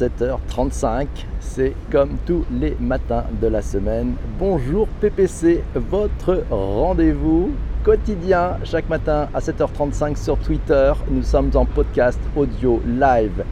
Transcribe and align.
7h35. 0.00 1.06
C'est 1.40 1.74
comme 1.90 2.16
tous 2.24 2.44
les 2.50 2.74
matins 2.80 3.24
de 3.40 3.48
la 3.48 3.60
semaine. 3.60 4.14
Bonjour 4.38 4.88
PPC, 5.00 5.62
votre 5.74 6.42
rendez-vous 6.50 7.50
quotidien 7.84 8.56
chaque 8.64 8.88
matin 8.88 9.28
à 9.34 9.40
7h35 9.40 10.16
sur 10.16 10.38
Twitter. 10.38 10.92
Nous 11.10 11.22
sommes 11.22 11.50
en 11.54 11.66
podcast 11.66 12.18
audio 12.34 12.80
live, 12.86 13.44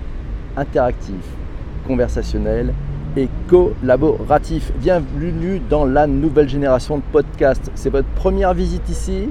interactif, 0.57 1.23
conversationnel 1.87 2.73
et 3.17 3.29
collaboratif. 3.49 4.73
Bienvenue 4.81 5.61
dans 5.69 5.85
la 5.85 6.07
nouvelle 6.07 6.49
génération 6.49 6.97
de 6.99 7.03
podcasts. 7.13 7.71
C'est 7.75 7.91
votre 7.91 8.09
première 8.09 8.55
visite 8.55 8.89
ici? 8.89 9.29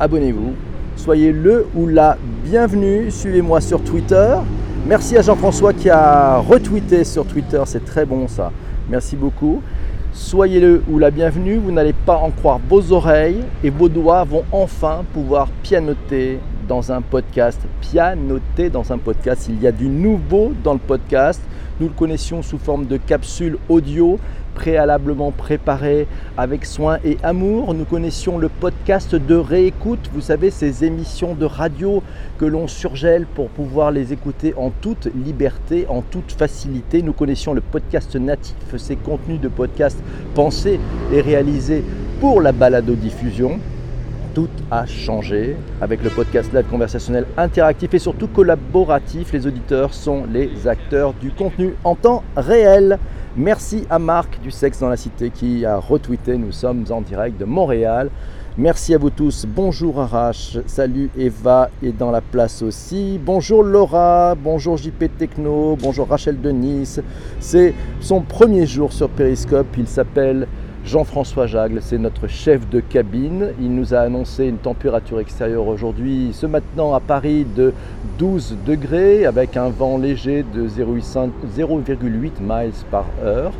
Abonnez-vous. 0.00 0.54
Soyez 0.96 1.32
le 1.32 1.66
ou 1.74 1.86
la 1.86 2.16
bienvenue. 2.42 3.10
Suivez-moi 3.10 3.60
sur 3.60 3.82
Twitter. 3.82 4.36
Merci 4.86 5.16
à 5.16 5.22
Jean-François 5.22 5.72
qui 5.72 5.90
a 5.90 6.38
retweeté 6.38 7.04
sur 7.04 7.26
Twitter. 7.26 7.60
C'est 7.66 7.84
très 7.84 8.06
bon 8.06 8.26
ça. 8.28 8.52
Merci 8.88 9.16
beaucoup. 9.16 9.62
Soyez 10.12 10.60
le 10.60 10.82
ou 10.88 10.98
la 10.98 11.10
bienvenue. 11.10 11.56
Vous 11.56 11.72
n'allez 11.72 11.92
pas 11.92 12.16
en 12.16 12.30
croire 12.30 12.58
vos 12.68 12.92
oreilles 12.92 13.42
et 13.62 13.70
vos 13.70 13.88
doigts 13.88 14.24
vont 14.24 14.44
enfin 14.50 15.04
pouvoir 15.12 15.48
pianoter 15.62 16.38
dans 16.66 16.90
un 16.90 17.02
podcast. 17.02 17.60
Pianoter 17.80 18.70
dans 18.70 18.90
un 18.90 18.98
podcast. 18.98 19.48
Il 19.50 19.60
y 19.60 19.66
a 19.66 19.72
du 19.72 19.88
nouveau 19.88 20.52
dans 20.64 20.72
le 20.72 20.78
podcast. 20.78 21.42
Nous 21.80 21.86
le 21.86 21.94
connaissions 21.94 22.42
sous 22.42 22.58
forme 22.58 22.86
de 22.86 22.96
capsules 22.96 23.56
audio 23.68 24.18
préalablement 24.56 25.30
préparées 25.30 26.08
avec 26.36 26.64
soin 26.64 26.98
et 27.04 27.16
amour. 27.22 27.72
Nous 27.72 27.84
connaissions 27.84 28.36
le 28.36 28.48
podcast 28.48 29.14
de 29.14 29.36
réécoute, 29.36 30.10
vous 30.12 30.20
savez, 30.20 30.50
ces 30.50 30.84
émissions 30.84 31.36
de 31.36 31.44
radio 31.44 32.02
que 32.38 32.44
l'on 32.44 32.66
surgèle 32.66 33.26
pour 33.26 33.48
pouvoir 33.48 33.92
les 33.92 34.12
écouter 34.12 34.54
en 34.56 34.70
toute 34.70 35.08
liberté, 35.24 35.86
en 35.88 36.02
toute 36.02 36.32
facilité. 36.32 37.02
Nous 37.02 37.12
connaissions 37.12 37.54
le 37.54 37.60
podcast 37.60 38.16
natif, 38.16 38.56
ces 38.76 38.96
contenus 38.96 39.40
de 39.40 39.46
podcast 39.46 39.98
pensés 40.34 40.80
et 41.12 41.20
réalisés 41.20 41.84
pour 42.20 42.40
la 42.42 42.50
balado-diffusion 42.50 43.60
tout 44.38 44.48
a 44.70 44.86
changé 44.86 45.56
avec 45.80 46.04
le 46.04 46.10
podcast 46.10 46.52
live 46.52 46.66
conversationnel 46.70 47.26
interactif 47.36 47.92
et 47.92 47.98
surtout 47.98 48.28
collaboratif. 48.28 49.32
Les 49.32 49.48
auditeurs 49.48 49.92
sont 49.92 50.26
les 50.32 50.68
acteurs 50.68 51.12
du 51.14 51.32
contenu 51.32 51.74
en 51.82 51.96
temps 51.96 52.22
réel. 52.36 53.00
Merci 53.36 53.84
à 53.90 53.98
Marc 53.98 54.40
du 54.40 54.52
Sexe 54.52 54.78
dans 54.78 54.88
la 54.88 54.96
Cité 54.96 55.30
qui 55.30 55.66
a 55.66 55.78
retweeté. 55.78 56.36
Nous 56.36 56.52
sommes 56.52 56.84
en 56.90 57.00
direct 57.00 57.36
de 57.40 57.46
Montréal. 57.46 58.10
Merci 58.56 58.94
à 58.94 58.98
vous 58.98 59.10
tous. 59.10 59.44
Bonjour 59.44 60.00
Arash. 60.00 60.58
Salut 60.66 61.10
Eva 61.18 61.68
est 61.82 61.90
dans 61.90 62.12
la 62.12 62.20
place 62.20 62.62
aussi. 62.62 63.18
Bonjour 63.20 63.64
Laura. 63.64 64.36
Bonjour 64.36 64.76
JP 64.76 65.18
Techno. 65.18 65.76
Bonjour 65.82 66.06
Rachel 66.06 66.40
de 66.40 66.50
Nice. 66.52 67.00
C'est 67.40 67.74
son 68.00 68.20
premier 68.20 68.66
jour 68.66 68.92
sur 68.92 69.08
Periscope. 69.08 69.76
Il 69.76 69.88
s'appelle 69.88 70.46
Jean-François 70.88 71.46
Jagle, 71.46 71.80
c'est 71.82 71.98
notre 71.98 72.28
chef 72.28 72.66
de 72.70 72.80
cabine. 72.80 73.50
Il 73.60 73.74
nous 73.74 73.92
a 73.92 73.98
annoncé 73.98 74.46
une 74.46 74.56
température 74.56 75.20
extérieure 75.20 75.66
aujourd'hui, 75.66 76.30
ce 76.32 76.46
matin 76.46 76.94
à 76.94 77.00
Paris, 77.00 77.44
de 77.44 77.74
12 78.18 78.56
degrés 78.66 79.26
avec 79.26 79.58
un 79.58 79.68
vent 79.68 79.98
léger 79.98 80.46
de 80.54 80.66
0,8 80.66 82.30
miles 82.40 82.72
par 82.90 83.04
heure. 83.22 83.52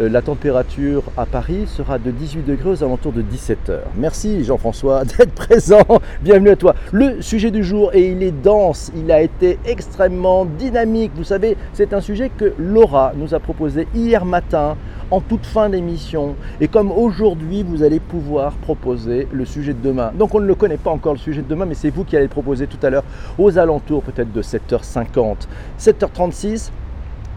Euh, 0.00 0.08
la 0.08 0.22
température 0.22 1.02
à 1.16 1.26
Paris 1.26 1.66
sera 1.66 1.98
de 1.98 2.12
18 2.12 2.42
degrés 2.46 2.70
aux 2.70 2.84
alentours 2.84 3.12
de 3.12 3.22
17 3.22 3.70
heures. 3.70 3.88
Merci 3.96 4.44
Jean-François 4.44 5.04
d'être 5.18 5.32
présent. 5.32 5.82
Bienvenue 6.22 6.50
à 6.50 6.56
toi. 6.56 6.74
Le 6.92 7.20
sujet 7.20 7.50
du 7.50 7.64
jour, 7.64 7.90
et 7.94 8.12
il 8.12 8.22
est 8.22 8.30
dense, 8.30 8.92
il 8.96 9.10
a 9.10 9.20
été 9.20 9.58
extrêmement 9.64 10.44
dynamique. 10.44 11.10
Vous 11.16 11.24
savez, 11.24 11.56
c'est 11.72 11.92
un 11.92 12.00
sujet 12.00 12.30
que 12.30 12.52
Laura 12.58 13.12
nous 13.16 13.34
a 13.34 13.40
proposé 13.40 13.88
hier 13.92 14.24
matin 14.24 14.76
en 15.10 15.20
toute 15.20 15.44
fin 15.44 15.68
d'émission. 15.68 16.36
Et 16.60 16.68
comme 16.68 16.92
aujourd'hui, 16.92 17.64
vous 17.64 17.82
allez 17.82 17.98
pouvoir 17.98 18.52
proposer 18.52 19.26
le 19.32 19.44
sujet 19.44 19.74
de 19.74 19.82
demain. 19.82 20.12
Donc 20.16 20.32
on 20.34 20.40
ne 20.40 20.46
le 20.46 20.54
connaît 20.54 20.76
pas 20.76 20.90
encore 20.90 21.14
le 21.14 21.18
sujet 21.18 21.42
de 21.42 21.48
demain, 21.48 21.66
mais 21.66 21.74
c'est 21.74 21.90
vous 21.90 22.04
qui 22.04 22.14
allez 22.14 22.26
le 22.26 22.30
proposer 22.30 22.68
tout 22.68 22.78
à 22.86 22.90
l'heure 22.90 23.04
aux 23.36 23.58
alentours 23.58 24.04
peut-être 24.04 24.32
de 24.32 24.42
7h50. 24.42 25.48
7h36, 25.80 26.70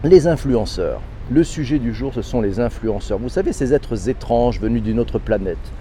les 0.04 0.28
influenceurs. 0.28 1.02
Le 1.34 1.46
sujet 1.46 1.80
du 1.80 1.94
jour, 1.94 2.14
ce 2.14 2.22
sont 2.22 2.42
les 2.42 2.60
influenceurs. 2.60 3.18
Vous 3.18 3.30
savez, 3.30 3.54
ces 3.54 3.74
êtres 3.74 4.10
étranges 4.10 4.60
venus 4.60 4.84
d'une 4.84 5.00
autre 5.00 5.18
planète. 5.18 5.72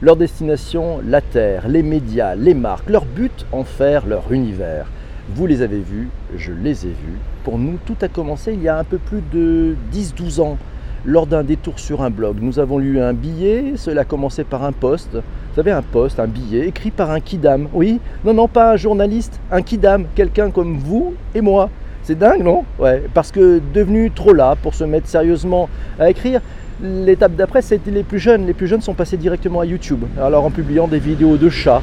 Leur 0.00 0.14
destination, 0.14 1.00
la 1.04 1.20
Terre, 1.20 1.66
les 1.66 1.82
médias, 1.82 2.36
les 2.36 2.54
marques. 2.54 2.88
Leur 2.88 3.04
but, 3.06 3.44
en 3.50 3.64
faire 3.64 4.06
leur 4.06 4.30
univers. 4.30 4.86
Vous 5.34 5.46
les 5.46 5.62
avez 5.62 5.80
vus, 5.80 6.10
je 6.36 6.52
les 6.52 6.86
ai 6.86 6.90
vus. 6.90 7.18
Pour 7.42 7.58
nous, 7.58 7.76
tout 7.84 7.96
a 8.02 8.06
commencé 8.06 8.52
il 8.52 8.62
y 8.62 8.68
a 8.68 8.78
un 8.78 8.84
peu 8.84 8.98
plus 8.98 9.20
de 9.32 9.74
10-12 9.92 10.40
ans 10.42 10.58
lors 11.04 11.26
d'un 11.26 11.42
détour 11.42 11.80
sur 11.80 12.02
un 12.02 12.10
blog. 12.10 12.36
Nous 12.40 12.60
avons 12.60 12.78
lu 12.78 13.00
un 13.00 13.12
billet, 13.12 13.72
cela 13.74 14.02
a 14.02 14.04
commencé 14.04 14.44
par 14.44 14.62
un 14.62 14.70
poste. 14.70 15.14
Vous 15.14 15.56
savez, 15.56 15.72
un 15.72 15.82
poste, 15.82 16.20
un 16.20 16.28
billet, 16.28 16.68
écrit 16.68 16.92
par 16.92 17.10
un 17.10 17.18
kidam. 17.18 17.66
Oui, 17.72 17.98
non, 18.24 18.32
non, 18.32 18.46
pas 18.46 18.74
un 18.74 18.76
journaliste, 18.76 19.40
un 19.50 19.62
kidam, 19.62 20.06
quelqu'un 20.14 20.52
comme 20.52 20.78
vous 20.78 21.14
et 21.34 21.40
moi. 21.40 21.68
C'est 22.10 22.18
dingue, 22.18 22.42
non 22.42 22.64
Ouais, 22.80 23.04
parce 23.14 23.30
que 23.30 23.60
devenu 23.72 24.10
trop 24.10 24.32
là 24.32 24.56
pour 24.60 24.74
se 24.74 24.82
mettre 24.82 25.06
sérieusement 25.06 25.68
à 25.96 26.10
écrire, 26.10 26.40
l'étape 26.82 27.36
d'après, 27.36 27.62
c'était 27.62 27.92
les 27.92 28.02
plus 28.02 28.18
jeunes. 28.18 28.46
Les 28.46 28.52
plus 28.52 28.66
jeunes 28.66 28.80
sont 28.80 28.94
passés 28.94 29.16
directement 29.16 29.60
à 29.60 29.64
YouTube. 29.64 30.02
Alors 30.20 30.44
en 30.44 30.50
publiant 30.50 30.88
des 30.88 30.98
vidéos 30.98 31.36
de 31.36 31.48
chats, 31.48 31.82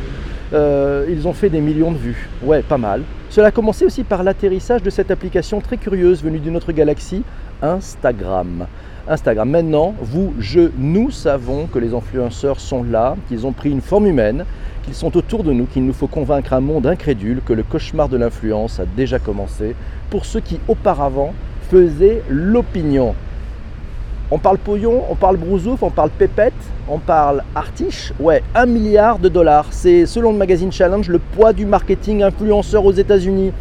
euh, 0.52 1.06
ils 1.08 1.30
ont 1.30 1.32
fait 1.32 1.48
des 1.48 1.62
millions 1.62 1.94
de 1.94 1.98
vues. 1.98 2.28
Ouais, 2.44 2.62
pas 2.62 2.78
mal. 2.78 3.04
Cela 3.30 3.48
a 3.48 3.52
commencé 3.52 3.86
aussi 3.86 4.04
par 4.04 4.22
l'atterrissage 4.22 4.84
de 4.84 4.90
cette 4.90 5.12
application 5.12 5.62
très 5.62 5.78
curieuse 5.78 6.22
venue 6.22 6.40
d'une 6.40 6.58
autre 6.58 6.74
galaxie, 6.74 7.24
Instagram. 7.62 8.68
Instagram. 9.08 9.50
Maintenant, 9.50 9.96
vous, 10.02 10.34
je, 10.40 10.72
nous 10.78 11.10
savons 11.10 11.68
que 11.68 11.80
les 11.80 11.94
influenceurs 11.94 12.60
sont 12.60 12.84
là, 12.84 13.16
qu'ils 13.30 13.48
ont 13.48 13.54
pris 13.54 13.72
une 13.72 13.80
forme 13.80 14.08
humaine, 14.08 14.44
qu'ils 14.88 14.96
sont 14.96 15.18
autour 15.18 15.44
de 15.44 15.52
nous, 15.52 15.66
qu'il 15.66 15.86
nous 15.86 15.92
faut 15.92 16.08
convaincre 16.08 16.54
un 16.54 16.62
monde 16.62 16.88
incrédule 16.88 17.42
que 17.46 17.52
le 17.52 17.62
cauchemar 17.62 18.08
de 18.08 18.16
l'influence 18.16 18.80
a 18.80 18.86
déjà 18.86 19.20
commencé 19.20 19.76
pour 20.10 20.24
ceux 20.24 20.40
qui 20.40 20.62
auparavant 20.70 21.34
faisaient 21.70 22.24
l'opinion. 22.30 23.14
On 24.32 24.40
parle 24.40 24.58
pognon, 24.58 25.04
on 25.10 25.16
parle 25.16 25.36
brousouf, 25.36 25.84
on 25.84 25.90
parle 25.90 26.10
pépette, 26.10 26.54
on 26.88 27.00
parle 27.00 27.44
artiche. 27.54 28.14
Ouais, 28.18 28.42
un 28.56 28.66
milliard 28.66 29.20
de 29.20 29.28
dollars. 29.28 29.68
C'est 29.72 30.06
selon 30.06 30.32
le 30.32 30.38
magazine 30.38 30.72
Challenge 30.72 31.10
le 31.10 31.20
poids 31.20 31.52
du 31.52 31.66
marketing 31.66 32.24
influenceur 32.24 32.86
aux 32.86 32.94
États-Unis. 32.94 33.52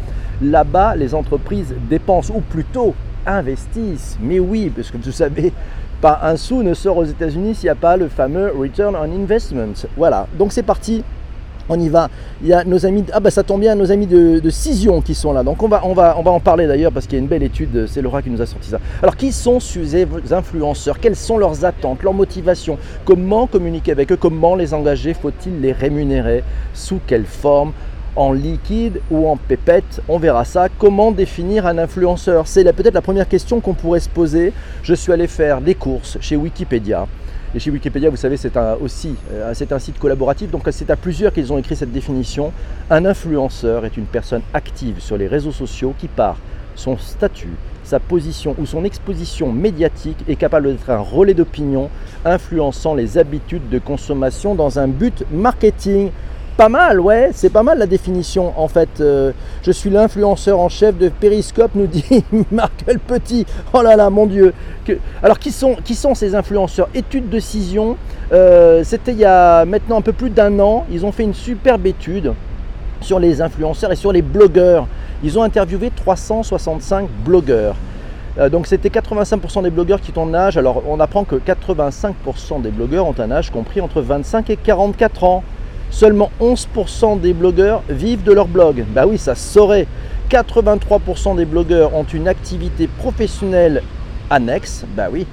Là-bas, 0.41 0.95
les 0.95 1.13
entreprises 1.13 1.75
dépensent, 1.89 2.33
ou 2.33 2.39
plutôt 2.39 2.95
investissent. 3.25 4.17
Mais 4.21 4.39
oui, 4.39 4.71
parce 4.73 4.91
que 4.91 4.97
vous 4.97 5.11
savez, 5.11 5.51
pas 5.99 6.21
un 6.23 6.37
sou 6.37 6.63
ne 6.63 6.73
sort 6.73 6.97
aux 6.97 7.05
États-Unis 7.05 7.55
s'il 7.55 7.65
n'y 7.65 7.71
a 7.71 7.75
pas 7.75 7.97
le 7.97 8.07
fameux 8.07 8.53
return 8.57 8.95
on 8.95 9.03
investment. 9.03 9.73
Voilà, 9.97 10.27
donc 10.37 10.53
c'est 10.53 10.63
parti. 10.63 11.03
On 11.69 11.79
y 11.79 11.89
va. 11.89 12.09
Il 12.41 12.47
y 12.47 12.53
a 12.53 12.63
nos 12.63 12.85
amis, 12.85 13.03
ah 13.11 13.19
bah 13.19 13.29
ça 13.29 13.43
tombe 13.43 13.61
bien, 13.61 13.75
nos 13.75 13.91
amis 13.91 14.07
de, 14.07 14.39
de 14.39 15.01
qui 15.01 15.15
sont 15.15 15.33
là. 15.33 15.43
Donc 15.43 15.61
on 15.63 15.67
va, 15.67 15.81
on 15.83 15.93
va, 15.93 16.15
on 16.17 16.21
va 16.21 16.31
en 16.31 16.39
parler 16.39 16.65
d'ailleurs 16.67 16.91
parce 16.91 17.05
qu'il 17.05 17.17
y 17.17 17.19
a 17.19 17.21
une 17.21 17.27
belle 17.27 17.43
étude. 17.43 17.87
C'est 17.87 18.01
Laura 18.01 18.21
qui 18.21 18.29
nous 18.29 18.41
a 18.41 18.45
sorti 18.45 18.69
ça. 18.69 18.79
Alors 19.01 19.15
qui 19.15 19.31
sont 19.31 19.59
ces 19.59 20.07
influenceurs? 20.31 20.99
Quelles 20.99 21.15
sont 21.15 21.37
leurs 21.37 21.65
attentes, 21.65 22.03
leurs 22.03 22.13
motivations? 22.13 22.77
Comment 23.05 23.47
communiquer 23.47 23.91
avec 23.91 24.11
eux? 24.11 24.17
Comment 24.17 24.55
les 24.55 24.73
engager? 24.73 25.13
Faut-il 25.13 25.59
les 25.61 25.73
rémunérer? 25.73 26.43
Sous 26.73 26.99
quelle 27.05 27.25
forme? 27.25 27.73
En 28.15 28.31
liquide 28.31 28.99
ou 29.11 29.27
en 29.27 29.37
pépette? 29.37 30.01
On 30.07 30.17
verra 30.17 30.45
ça. 30.45 30.69
Comment 30.79 31.11
définir 31.11 31.67
un 31.67 31.77
influenceur? 31.77 32.47
C'est 32.47 32.63
peut-être 32.73 32.95
la 32.95 33.01
première 33.01 33.27
question 33.27 33.59
qu'on 33.59 33.73
pourrait 33.73 33.99
se 33.99 34.09
poser. 34.09 34.53
Je 34.83 34.93
suis 34.93 35.11
allé 35.11 35.27
faire 35.27 35.61
des 35.61 35.75
courses 35.75 36.17
chez 36.21 36.35
Wikipédia. 36.35 37.07
Et 37.55 37.59
chez 37.59 37.71
Wikipédia, 37.71 38.09
vous 38.09 38.17
savez, 38.17 38.35
c'est 38.35 38.57
un, 38.57 38.75
aussi 38.75 39.15
euh, 39.31 39.51
c'est 39.53 39.71
un 39.71 39.79
site 39.79 39.97
collaboratif, 39.99 40.51
donc 40.51 40.63
c'est 40.71 40.89
à 40.89 40.97
plusieurs 40.97 41.31
qu'ils 41.31 41.53
ont 41.53 41.57
écrit 41.57 41.77
cette 41.77 41.93
définition. 41.93 42.51
Un 42.89 43.05
influenceur 43.05 43.85
est 43.85 43.95
une 43.95 44.05
personne 44.05 44.41
active 44.53 44.99
sur 44.99 45.17
les 45.17 45.27
réseaux 45.27 45.53
sociaux 45.53 45.95
qui, 45.97 46.09
par 46.09 46.35
son 46.75 46.97
statut, 46.97 47.53
sa 47.85 48.01
position 48.01 48.53
ou 48.59 48.65
son 48.65 48.83
exposition 48.83 49.51
médiatique, 49.53 50.17
est 50.27 50.35
capable 50.35 50.67
d'être 50.67 50.89
un 50.89 50.99
relais 50.99 51.33
d'opinion 51.33 51.89
influençant 52.25 52.93
les 52.93 53.17
habitudes 53.17 53.69
de 53.69 53.79
consommation 53.79 54.53
dans 54.53 54.77
un 54.77 54.89
but 54.89 55.23
marketing. 55.31 56.11
Pas 56.57 56.69
mal, 56.69 56.99
ouais, 56.99 57.29
c'est 57.33 57.51
pas 57.51 57.61
mal 57.61 57.77
la 57.77 57.85
définition 57.85 58.51
en 58.57 58.67
fait. 58.67 58.89
Euh, 58.99 59.31
je 59.61 59.71
suis 59.71 59.91
l'influenceur 59.91 60.59
en 60.59 60.69
chef 60.69 60.97
de 60.97 61.07
Periscope, 61.09 61.69
nous 61.75 61.85
dit 61.85 62.23
Marc 62.51 62.83
le 62.87 62.97
Petit. 62.97 63.45
Oh 63.73 63.83
là 63.83 63.95
là, 63.95 64.09
mon 64.09 64.25
Dieu. 64.25 64.55
Alors, 65.21 65.37
qui 65.37 65.51
sont, 65.51 65.75
qui 65.75 65.93
sont 65.93 66.15
ces 66.15 66.33
influenceurs? 66.33 66.89
Étude 66.95 67.29
de 67.29 67.39
Cision, 67.39 67.95
euh, 68.31 68.83
c'était 68.83 69.11
il 69.11 69.19
y 69.19 69.25
a 69.25 69.65
maintenant 69.65 69.97
un 69.99 70.01
peu 70.01 70.13
plus 70.13 70.31
d'un 70.31 70.59
an. 70.59 70.87
Ils 70.89 71.05
ont 71.05 71.11
fait 71.11 71.21
une 71.21 71.35
superbe 71.35 71.85
étude 71.85 72.33
sur 73.01 73.19
les 73.19 73.39
influenceurs 73.39 73.91
et 73.91 73.95
sur 73.95 74.11
les 74.11 74.23
blogueurs. 74.23 74.87
Ils 75.23 75.37
ont 75.37 75.43
interviewé 75.43 75.91
365 75.95 77.07
blogueurs. 77.23 77.75
Euh, 78.39 78.49
donc 78.49 78.65
c'était 78.65 78.89
85% 78.89 79.61
des 79.61 79.69
blogueurs 79.69 80.01
qui 80.01 80.11
ont 80.17 80.27
un 80.27 80.33
âge. 80.33 80.57
Alors 80.57 80.81
on 80.87 80.99
apprend 80.99 81.23
que 81.23 81.35
85% 81.35 82.63
des 82.63 82.71
blogueurs 82.71 83.05
ont 83.05 83.15
un 83.19 83.29
âge 83.29 83.51
compris 83.51 83.79
entre 83.79 84.01
25 84.01 84.49
et 84.49 84.57
44 84.57 85.23
ans. 85.23 85.43
Seulement 85.89 86.31
11% 86.41 87.19
des 87.19 87.33
blogueurs 87.33 87.81
vivent 87.89 88.23
de 88.23 88.31
leur 88.33 88.47
blog. 88.47 88.85
Bah 88.89 89.05
oui, 89.07 89.17
ça 89.17 89.35
saurait. 89.35 89.87
83% 90.29 91.37
des 91.37 91.45
blogueurs 91.45 91.95
ont 91.95 92.03
une 92.03 92.27
activité 92.27 92.87
professionnelle 92.87 93.81
annexe. 94.29 94.85
Bah 94.95 95.07
oui, 95.11 95.25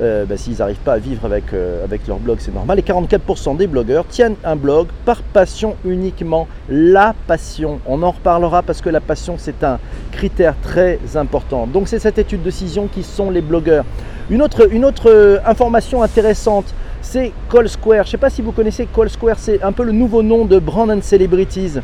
euh, 0.00 0.24
bah, 0.24 0.36
s'ils 0.36 0.58
n'arrivent 0.58 0.76
pas 0.76 0.94
à 0.94 0.98
vivre 0.98 1.24
avec, 1.24 1.52
euh, 1.52 1.82
avec 1.84 2.06
leur 2.06 2.18
blog, 2.18 2.38
c'est 2.40 2.54
normal. 2.54 2.78
Et 2.78 2.82
44% 2.82 3.56
des 3.56 3.66
blogueurs 3.66 4.06
tiennent 4.06 4.36
un 4.44 4.54
blog 4.54 4.88
par 5.04 5.22
passion 5.22 5.76
uniquement. 5.84 6.46
La 6.68 7.14
passion, 7.26 7.80
on 7.84 8.02
en 8.02 8.12
reparlera 8.12 8.62
parce 8.62 8.80
que 8.80 8.88
la 8.90 9.00
passion, 9.00 9.34
c'est 9.38 9.64
un 9.64 9.78
critère 10.12 10.54
très 10.62 10.98
important. 11.16 11.66
Donc 11.66 11.88
c'est 11.88 11.98
cette 11.98 12.18
étude 12.18 12.42
de 12.42 12.50
Cision 12.50 12.86
qui 12.86 13.02
sont 13.02 13.30
les 13.30 13.40
blogueurs. 13.40 13.84
Une 14.30 14.42
autre, 14.42 14.72
une 14.72 14.84
autre 14.84 15.10
euh, 15.10 15.38
information 15.44 16.02
intéressante, 16.02 16.74
c'est 17.10 17.32
Call 17.50 17.68
Square. 17.70 18.04
Je 18.04 18.08
ne 18.08 18.10
sais 18.10 18.18
pas 18.18 18.28
si 18.28 18.42
vous 18.42 18.52
connaissez 18.52 18.86
Call 18.86 19.08
Square, 19.08 19.38
c'est 19.38 19.62
un 19.62 19.72
peu 19.72 19.82
le 19.82 19.92
nouveau 19.92 20.22
nom 20.22 20.44
de 20.44 20.58
Brand 20.58 20.90
and 20.90 21.00
Celebrities. 21.00 21.78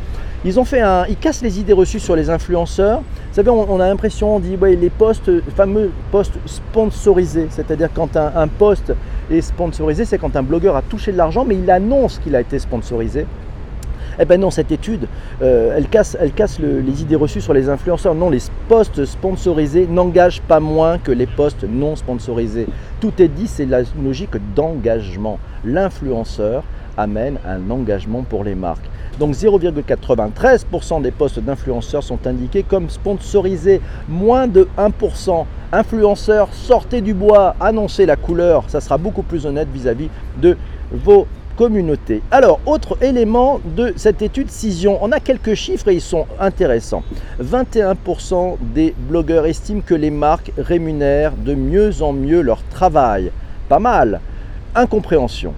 Ils 0.45 0.61
ont 0.61 0.67
fait 0.67 0.83
un, 0.83 1.07
ils 1.07 1.17
cassent 1.17 1.41
les 1.41 1.59
idées 1.59 1.73
reçues 1.73 1.99
sur 1.99 2.15
les 2.15 2.29
influenceurs. 2.29 2.99
Vous 2.99 3.35
savez, 3.35 3.49
on, 3.49 3.81
a 3.81 3.89
l'impression, 3.89 4.37
on 4.37 4.39
dit, 4.39 4.57
ouais, 4.57 4.77
les 4.77 4.91
posts, 4.91 5.31
fameux 5.57 5.91
posts 6.13 6.35
sponsorisés, 6.45 7.47
c'est-à-dire 7.49 7.89
quand 7.95 8.19
un, 8.19 8.33
un 8.37 8.49
post 8.49 8.93
est 9.31 9.41
sponsorisé, 9.41 10.05
c'est 10.05 10.19
quand 10.19 10.37
un 10.37 10.43
blogueur 10.43 10.77
a 10.77 10.83
touché 10.83 11.11
de 11.11 11.17
l'argent, 11.17 11.47
mais 11.47 11.57
il 11.57 11.71
annonce 11.71 12.19
qu'il 12.19 12.37
a 12.37 12.43
été 12.43 12.59
sponsorisé. 12.59 13.25
Eh 14.19 14.25
bien 14.25 14.39
non, 14.39 14.51
cette 14.51 14.73
étude, 14.73 15.07
euh, 15.43 15.75
elle 15.77 15.89
casse, 15.89 16.17
elle 16.21 16.33
casse 16.33 16.59
les 16.59 17.03
idées 17.03 17.17
reçues 17.17 17.41
sur 17.41 17.55
les 17.55 17.69
influenceurs. 17.69 18.15
Non, 18.15 18.31
les 18.31 18.43
posts 18.69 19.05
sponsorisés 19.05 19.87
n'engagent 19.87 20.43
pas 20.43 20.61
moins 20.61 20.99
que 20.99 21.13
les 21.13 21.27
posts 21.27 21.65
non 21.65 21.97
sponsorisés. 21.97 22.67
Tout 23.01 23.13
est 23.21 23.29
dit, 23.29 23.47
c'est 23.47 23.67
la 23.67 23.83
logique 24.03 24.37
d'engagement. 24.55 25.39
L'influenceur 25.65 26.63
amène 26.97 27.39
un 27.47 27.71
engagement 27.71 28.23
pour 28.23 28.45
les 28.45 28.55
marques. 28.55 28.89
Donc 29.19 29.35
0,93% 29.35 31.03
des 31.03 31.11
postes 31.11 31.41
d'influenceurs 31.41 32.03
sont 32.03 32.27
indiqués 32.27 32.63
comme 32.63 32.91
sponsorisés, 32.91 33.81
moins 34.09 34.47
de 34.47 34.69
1%. 34.79 35.45
Influenceurs, 35.73 36.49
sortez 36.53 37.01
du 37.01 37.15
bois, 37.15 37.55
annoncez 37.61 38.07
la 38.07 38.17
couleur, 38.17 38.65
ça 38.69 38.81
sera 38.81 38.99
beaucoup 38.99 39.23
plus 39.23 39.47
honnête 39.47 39.69
vis-à-vis 39.73 40.09
de 40.41 40.57
vos 40.93 41.27
Alors, 42.31 42.61
autre 42.67 43.03
élément 43.03 43.61
de 43.65 43.93
cette 43.97 44.23
étude 44.23 44.51
Cision, 44.51 44.99
on 45.03 45.13
a 45.13 45.21
quelques 45.21 45.55
chiffres 45.55 45.89
et 45.89 45.95
ils 45.95 46.01
sont 46.01 46.27
intéressants. 46.41 47.03
21% 47.43 48.57
des 48.75 48.95
blogueurs 48.97 49.47
estiment 49.47 49.83
que 49.85 49.95
les 49.95 50.11
marques 50.11 50.53
rémunèrent 50.59 51.37
de 51.37 51.55
mieux 51.55 52.03
en 52.03 52.13
mieux 52.13 52.41
leur 52.41 52.63
travail. 52.65 53.31
Pas 53.69 53.79
mal. 53.79 54.21
Incompréhension 54.75 55.55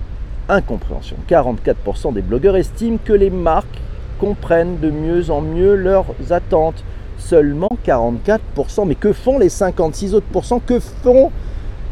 incompréhension. 0.49 1.17
44% 1.29 2.13
des 2.13 2.23
blogueurs 2.23 2.57
estiment 2.57 2.99
que 3.05 3.13
les 3.13 3.31
marques 3.31 3.81
comprennent 4.19 4.79
de 4.79 4.91
mieux 4.91 5.31
en 5.31 5.41
mieux 5.41 5.75
leurs 5.75 6.07
attentes. 6.31 6.85
Seulement 7.19 7.71
44%. 7.87 8.87
Mais 8.87 8.95
que 8.95 9.13
font 9.13 9.39
les 9.39 9.49
56 9.49 10.15
autres 10.15 10.27
Que 10.67 10.81
font 10.81 11.31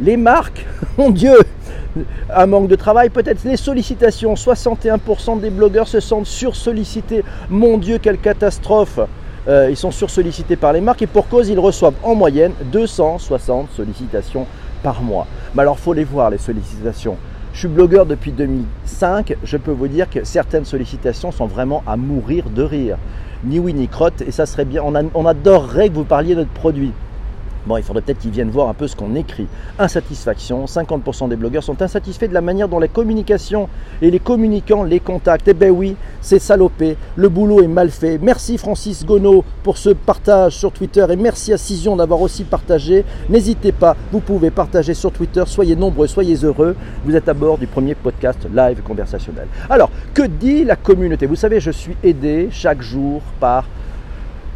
les 0.00 0.16
marques? 0.16 0.66
Mon 0.98 1.10
Dieu 1.10 1.36
Un 2.35 2.46
manque 2.46 2.69
de 2.69 2.76
travail 2.76 3.11
peut-être. 3.11 3.44
Les 3.44 3.56
sollicitations. 3.56 4.35
61% 4.35 5.41
des 5.41 5.50
blogueurs 5.50 5.88
se 5.88 6.00
sentent 6.00 6.26
sursollicités. 6.26 7.25
Mon 7.50 7.79
Dieu, 7.79 7.99
quelle 7.99 8.19
catastrophe 8.19 9.00
euh, 9.49 9.69
Ils 9.70 9.76
sont 9.76 9.91
sursollicités 9.91 10.56
par 10.56 10.73
les 10.73 10.81
marques 10.81 11.02
et 11.02 11.06
pour 11.06 11.29
cause, 11.29 11.49
ils 11.49 11.58
reçoivent 11.58 11.94
en 12.02 12.14
moyenne 12.14 12.52
260 12.73 13.69
sollicitations 13.75 14.46
par 14.82 15.02
mois. 15.02 15.26
Mais 15.55 15.62
alors, 15.62 15.79
faut 15.79 15.93
les 15.93 16.05
voir, 16.05 16.31
les 16.31 16.38
sollicitations. 16.38 17.17
Je 17.55 17.61
suis 17.61 17.69
blogueur 17.69 18.05
depuis 18.05 18.32
2005. 18.32 19.37
Je 19.44 19.56
peux 19.56 19.70
vous 19.70 19.87
dire 19.87 20.11
que 20.11 20.25
certaines 20.25 20.64
sollicitations 20.64 21.31
sont 21.31 21.47
vraiment 21.47 21.85
à 21.87 21.97
mourir 21.97 22.50
de 22.50 22.64
rire. 22.64 22.99
Ni 23.44 23.61
oui 23.61 23.73
ni 23.75 23.87
crotte. 23.87 24.23
Et 24.23 24.32
ça 24.32 24.44
serait 24.44 24.64
bien. 24.64 24.82
On, 24.82 25.26
adorerait 25.26 25.88
que 25.88 25.94
vous 25.94 26.05
parliez 26.05 26.35
de 26.35 26.40
notre 26.40 26.50
produit. 26.50 26.93
Bon, 27.66 27.78
il 27.78 27.82
faudrait 27.82 28.02
peut-être 28.02 28.19
qu'ils 28.19 28.31
viennent 28.31 28.50
voir 28.50 28.69
un 28.69 28.75
peu 28.75 28.87
ce 28.87 28.94
qu'on 28.94 29.14
écrit. 29.14 29.46
Insatisfaction, 29.78 30.66
50% 30.66 31.31
des 31.31 31.37
blogueurs 31.37 31.62
sont 31.62 31.81
insatisfaits 31.81 32.28
de 32.28 32.34
la 32.34 32.43
manière 32.43 32.69
dont 32.69 32.78
les 32.78 32.88
communications 32.88 33.70
et 34.02 34.11
les 34.11 34.19
communicants 34.19 34.82
les 34.82 35.00
contactent. 35.00 35.49
Eh 35.49 35.55
ben 35.55 35.70
oui, 35.70 35.96
c'est 36.20 36.38
salopé, 36.38 36.99
le 37.16 37.28
boulot 37.31 37.62
est 37.62 37.69
mal 37.69 37.90
fait. 37.90 38.19
Merci 38.19 38.58
Francis 38.58 39.06
Gonneau 39.06 39.44
pour 39.62 39.78
ce 39.78 39.90
partage 39.90 40.56
sur 40.56 40.72
Twitter 40.72 41.06
et 41.08 41.16
merci 41.16 41.55
à 41.55 41.58
Cision 41.58 41.96
d'avoir 41.96 42.20
aussi 42.20 42.44
partagé. 42.44 43.05
N'hésitez 43.31 43.72
pas, 43.72 43.96
vous 44.12 44.20
pouvez 44.20 44.50
partager 44.50 44.93
sur 44.93 45.11
Twitter, 45.11 45.44
soyez 45.46 45.75
nombreux, 45.75 46.06
soyez 46.06 46.37
heureux. 46.44 46.76
Vous 47.05 47.16
êtes 47.16 47.28
à 47.31 47.34
bord 47.34 47.56
du 47.56 47.66
premier 47.66 47.94
podcast 47.94 48.46
live 48.55 48.82
conversationnel. 48.82 49.49
Alors, 49.70 49.90
que 50.12 50.22
dit 50.22 50.64
la 50.64 50.76
communauté? 50.76 51.25
Vous 51.25 51.37
savez, 51.37 51.61
je 51.61 51.70
suis 51.70 51.96
aidé 52.02 52.49
chaque 52.50 52.82
jour 52.82 53.22
par 53.40 53.64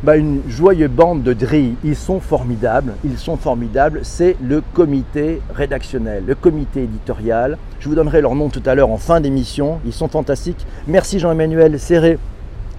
bah, 0.03 0.17
une 0.17 0.43
joyeuse 0.49 0.91
bande 0.91 1.23
de 1.23 1.33
drilles. 1.33 1.75
Ils 1.85 1.97
sont 1.97 2.21
formidables, 2.21 2.95
ils 3.05 3.19
sont 3.19 3.37
formidables. 3.37 4.01
C'est 4.03 4.37
le 4.43 4.63
comité 4.75 5.41
rédactionnel, 5.55 6.25
le 6.27 6.35
comité 6.35 6.83
éditorial. 6.83 7.59
Je 7.81 7.89
vous 7.89 7.95
donnerai 7.95 8.21
leur 8.21 8.35
nom 8.35 8.49
tout 8.49 8.63
à 8.67 8.75
l'heure 8.75 8.91
en 8.91 8.97
fin 8.97 9.21
d'émission. 9.21 9.81
Ils 9.85 9.93
sont 9.93 10.09
fantastiques. 10.09 10.67
Merci 10.87 11.19
Jean-Emmanuel 11.19 11.79
Serré 11.79 12.19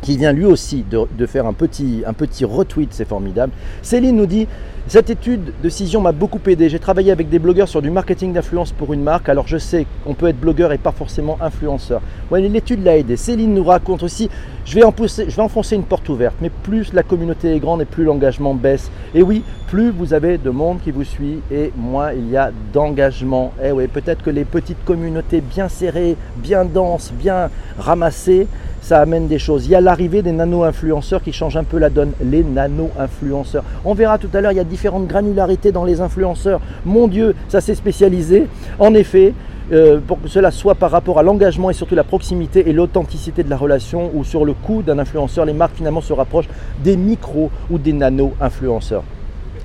qui 0.01 0.17
vient 0.17 0.31
lui 0.31 0.45
aussi 0.45 0.85
de, 0.89 1.25
faire 1.25 1.45
un 1.45 1.53
petit, 1.53 2.03
un 2.05 2.13
petit 2.13 2.45
retweet, 2.45 2.93
c'est 2.93 3.07
formidable. 3.07 3.51
Céline 3.81 4.15
nous 4.15 4.25
dit 4.25 4.47
cette 4.87 5.09
étude 5.11 5.53
de 5.61 5.69
Cision 5.69 6.01
m'a 6.01 6.11
beaucoup 6.11 6.39
aidé. 6.47 6.67
J'ai 6.67 6.79
travaillé 6.79 7.11
avec 7.11 7.29
des 7.29 7.37
blogueurs 7.37 7.67
sur 7.67 7.81
du 7.81 7.91
marketing 7.91 8.33
d'influence 8.33 8.71
pour 8.71 8.91
une 8.93 9.03
marque. 9.03 9.29
Alors 9.29 9.47
je 9.47 9.57
sais 9.57 9.85
qu'on 10.03 10.15
peut 10.15 10.27
être 10.27 10.39
blogueur 10.39 10.71
et 10.71 10.79
pas 10.79 10.91
forcément 10.91 11.37
influenceur. 11.41 12.01
L'étude 12.31 12.83
l'a 12.83 12.97
aidé. 12.97 13.15
Céline 13.15 13.53
nous 13.53 13.63
raconte 13.63 14.01
aussi 14.01 14.29
je 14.65 14.75
vais, 14.75 14.81
je 14.81 15.35
vais 15.35 15.41
enfoncer 15.41 15.75
une 15.75 15.83
porte 15.83 16.07
ouverte, 16.09 16.35
mais 16.41 16.49
plus 16.49 16.93
la 16.93 17.03
communauté 17.03 17.55
est 17.55 17.59
grande 17.59 17.81
et 17.81 17.85
plus 17.85 18.03
l'engagement 18.03 18.53
baisse. 18.53 18.91
Et 19.15 19.23
oui, 19.23 19.43
plus 19.67 19.89
vous 19.89 20.13
avez 20.13 20.37
de 20.37 20.49
monde 20.49 20.79
qui 20.83 20.91
vous 20.91 21.03
suit 21.03 21.39
et 21.51 21.71
moins 21.75 22.11
il 22.11 22.29
y 22.29 22.37
a 22.37 22.51
d'engagement. 22.73 23.53
Et 23.61 23.67
eh 23.67 23.71
oui, 23.71 23.87
peut-être 23.87 24.23
que 24.23 24.29
les 24.29 24.45
petites 24.45 24.83
communautés 24.85 25.41
bien 25.41 25.69
serrées, 25.69 26.17
bien 26.37 26.65
denses, 26.65 27.11
bien 27.11 27.49
ramassées, 27.77 28.47
ça 28.81 28.99
amène 28.99 29.27
des 29.27 29.39
choses. 29.39 29.65
Il 29.65 29.71
y 29.71 29.75
a 29.75 29.81
l'arrivée 29.81 30.21
des 30.21 30.31
nano-influenceurs 30.31 31.21
qui 31.21 31.31
changent 31.31 31.57
un 31.57 31.63
peu 31.63 31.77
la 31.77 31.89
donne. 31.89 32.11
Les 32.23 32.43
nano-influenceurs. 32.43 33.63
On 33.85 33.93
verra 33.93 34.17
tout 34.17 34.29
à 34.33 34.41
l'heure, 34.41 34.51
il 34.51 34.57
y 34.57 34.61
a 34.61 34.63
différentes 34.63 35.07
granularités 35.07 35.71
dans 35.71 35.85
les 35.85 36.01
influenceurs. 36.01 36.61
Mon 36.85 37.07
Dieu, 37.07 37.35
ça 37.47 37.61
s'est 37.61 37.75
spécialisé. 37.75 38.47
En 38.79 38.93
effet, 38.93 39.33
euh, 39.71 39.99
pour 40.05 40.21
que 40.21 40.27
cela 40.27 40.49
soit 40.49 40.75
par 40.75 40.89
rapport 40.89 41.19
à 41.19 41.23
l'engagement 41.23 41.69
et 41.69 41.73
surtout 41.73 41.95
la 41.95 42.03
proximité 42.03 42.69
et 42.69 42.73
l'authenticité 42.73 43.43
de 43.43 43.49
la 43.49 43.57
relation 43.57 44.09
ou 44.15 44.23
sur 44.23 44.43
le 44.43 44.53
coût 44.53 44.81
d'un 44.81 44.97
influenceur, 44.97 45.45
les 45.45 45.53
marques 45.53 45.75
finalement 45.75 46.01
se 46.01 46.13
rapprochent 46.13 46.49
des 46.83 46.97
micros 46.97 47.51
ou 47.69 47.77
des 47.77 47.93
nano-influenceurs. 47.93 49.03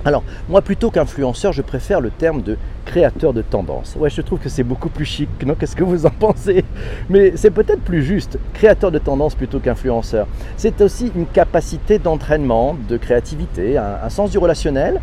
Alors, 0.05 0.23
moi, 0.49 0.61
plutôt 0.61 0.91
qu'influenceur, 0.91 1.51
je 1.51 1.63
préfère 1.63 1.99
le 1.99 2.11
terme 2.11 2.43
de 2.43 2.57
créateur 2.85 3.33
de 3.33 3.41
tendance. 3.41 3.95
Ouais, 3.99 4.11
je 4.11 4.21
trouve 4.21 4.37
que 4.37 4.49
c'est 4.49 4.63
beaucoup 4.63 4.89
plus 4.89 5.03
chic, 5.03 5.27
non? 5.43 5.55
Qu'est-ce 5.55 5.75
que 5.75 5.83
vous 5.83 6.05
en 6.05 6.11
pensez? 6.11 6.63
Mais 7.09 7.33
c'est 7.35 7.49
peut-être 7.49 7.81
plus 7.81 8.03
juste, 8.03 8.37
créateur 8.53 8.91
de 8.91 8.99
tendance 8.99 9.33
plutôt 9.33 9.59
qu'influenceur. 9.59 10.27
C'est 10.57 10.79
aussi 10.81 11.11
une 11.15 11.25
capacité 11.25 11.97
d'entraînement, 11.97 12.77
de 12.87 12.97
créativité, 12.97 13.79
un, 13.79 14.07
sens 14.09 14.29
du 14.29 14.37
relationnel, 14.37 15.01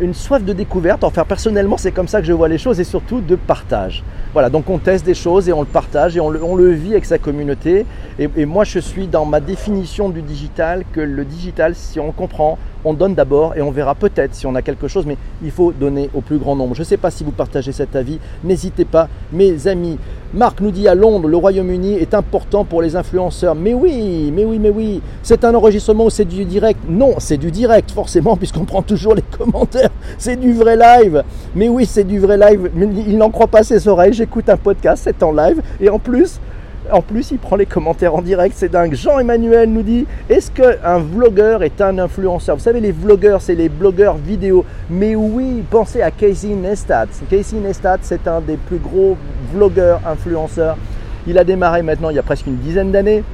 une 0.00 0.14
soif 0.14 0.44
de 0.44 0.52
découverte. 0.52 1.02
Enfin, 1.02 1.24
personnellement, 1.24 1.76
c'est 1.76 1.90
comme 1.90 2.06
ça 2.06 2.20
que 2.20 2.26
je 2.28 2.32
vois 2.32 2.48
les 2.48 2.58
choses 2.58 2.78
et 2.78 2.84
surtout 2.84 3.20
de 3.20 3.34
partage. 3.34 4.04
Voilà, 4.34 4.50
donc 4.50 4.70
on 4.70 4.78
teste 4.78 5.04
des 5.04 5.14
choses 5.14 5.48
et 5.48 5.52
on 5.52 5.62
le 5.62 5.66
partage 5.66 6.16
et 6.16 6.20
on 6.20 6.30
le, 6.30 6.70
vit 6.70 6.92
avec 6.92 7.06
sa 7.06 7.18
communauté. 7.18 7.86
Et, 8.20 8.30
et, 8.36 8.46
moi, 8.46 8.62
je 8.62 8.78
suis 8.78 9.08
dans 9.08 9.24
ma 9.24 9.40
définition 9.40 10.10
du 10.10 10.22
digital 10.22 10.84
que 10.92 11.00
le 11.00 11.24
digital, 11.24 11.74
si 11.74 11.98
on 11.98 12.12
comprend, 12.12 12.56
on 12.84 12.94
donne 12.94 13.14
d'abord 13.14 13.56
et 13.56 13.62
on 13.62 13.70
verra 13.70 13.94
peut-être 13.94 14.34
si 14.34 14.46
on 14.46 14.54
a 14.54 14.62
quelque 14.62 14.88
chose, 14.88 15.06
mais 15.06 15.16
il 15.42 15.50
faut 15.50 15.72
donner 15.72 16.10
au 16.14 16.20
plus 16.20 16.38
grand 16.38 16.56
nombre. 16.56 16.74
Je 16.74 16.80
ne 16.80 16.86
sais 16.86 16.96
pas 16.96 17.10
si 17.10 17.24
vous 17.24 17.32
partagez 17.32 17.72
cet 17.72 17.96
avis, 17.96 18.18
n'hésitez 18.42 18.84
pas, 18.84 19.08
mes 19.32 19.66
amis. 19.66 19.98
Marc 20.34 20.60
nous 20.60 20.72
dit 20.72 20.88
à 20.88 20.96
Londres, 20.96 21.28
le 21.28 21.36
Royaume-Uni 21.36 21.94
est 21.94 22.12
important 22.12 22.64
pour 22.64 22.82
les 22.82 22.96
influenceurs. 22.96 23.54
Mais 23.54 23.72
oui, 23.72 24.32
mais 24.34 24.44
oui, 24.44 24.58
mais 24.58 24.70
oui. 24.70 25.00
C'est 25.22 25.44
un 25.44 25.54
enregistrement 25.54 26.06
ou 26.06 26.10
c'est 26.10 26.24
du 26.24 26.44
direct? 26.44 26.80
Non, 26.88 27.14
c'est 27.18 27.36
du 27.36 27.52
direct, 27.52 27.92
forcément, 27.92 28.36
puisqu'on 28.38 28.64
prend 28.64 28.82
toujours 28.82 29.14
les 29.14 29.22
commentaires. 29.22 29.90
C'est 30.18 30.36
du 30.36 30.52
vrai 30.52 30.76
live. 30.76 31.22
Mais 31.54 31.68
oui, 31.68 31.86
c'est 31.86 32.04
du 32.04 32.18
vrai 32.18 32.36
live. 32.36 32.68
Il 33.06 33.16
n'en 33.16 33.30
croit 33.30 33.46
pas 33.46 33.62
ses 33.62 33.86
oreilles. 33.86 34.12
J'écoute 34.12 34.48
un 34.48 34.56
podcast, 34.56 35.02
c'est 35.04 35.22
en 35.22 35.30
live. 35.30 35.62
Et 35.80 35.88
en 35.88 36.00
plus, 36.00 36.40
en 36.90 37.00
plus, 37.00 37.30
il 37.30 37.38
prend 37.38 37.56
les 37.56 37.66
commentaires 37.66 38.14
en 38.14 38.22
direct, 38.22 38.54
c'est 38.58 38.70
dingue. 38.70 38.94
Jean-Emmanuel 38.94 39.70
nous 39.70 39.82
dit 39.82 40.06
Est-ce 40.28 40.50
qu'un 40.50 40.98
vlogueur 40.98 41.62
est 41.62 41.80
un 41.80 41.98
influenceur? 41.98 42.56
Vous 42.56 42.62
savez, 42.62 42.80
les 42.80 42.92
vlogueurs, 42.92 43.40
c'est 43.40 43.54
les 43.54 43.68
blogueurs 43.68 44.16
vidéo. 44.16 44.64
Mais 44.90 45.14
oui, 45.14 45.64
pensez 45.70 46.02
à 46.02 46.10
Casey 46.10 46.48
Neistat. 46.48 47.06
Casey 47.30 47.56
Neistat, 47.56 47.98
c'est 48.02 48.28
un 48.28 48.40
des 48.40 48.56
plus 48.56 48.78
gros 48.78 49.16
vlogueurs 49.52 50.00
influenceurs. 50.06 50.76
Il 51.26 51.38
a 51.38 51.44
démarré 51.44 51.82
maintenant 51.82 52.10
il 52.10 52.16
y 52.16 52.18
a 52.18 52.22
presque 52.22 52.46
une 52.46 52.56
dizaine 52.56 52.92
d'années. 52.92 53.24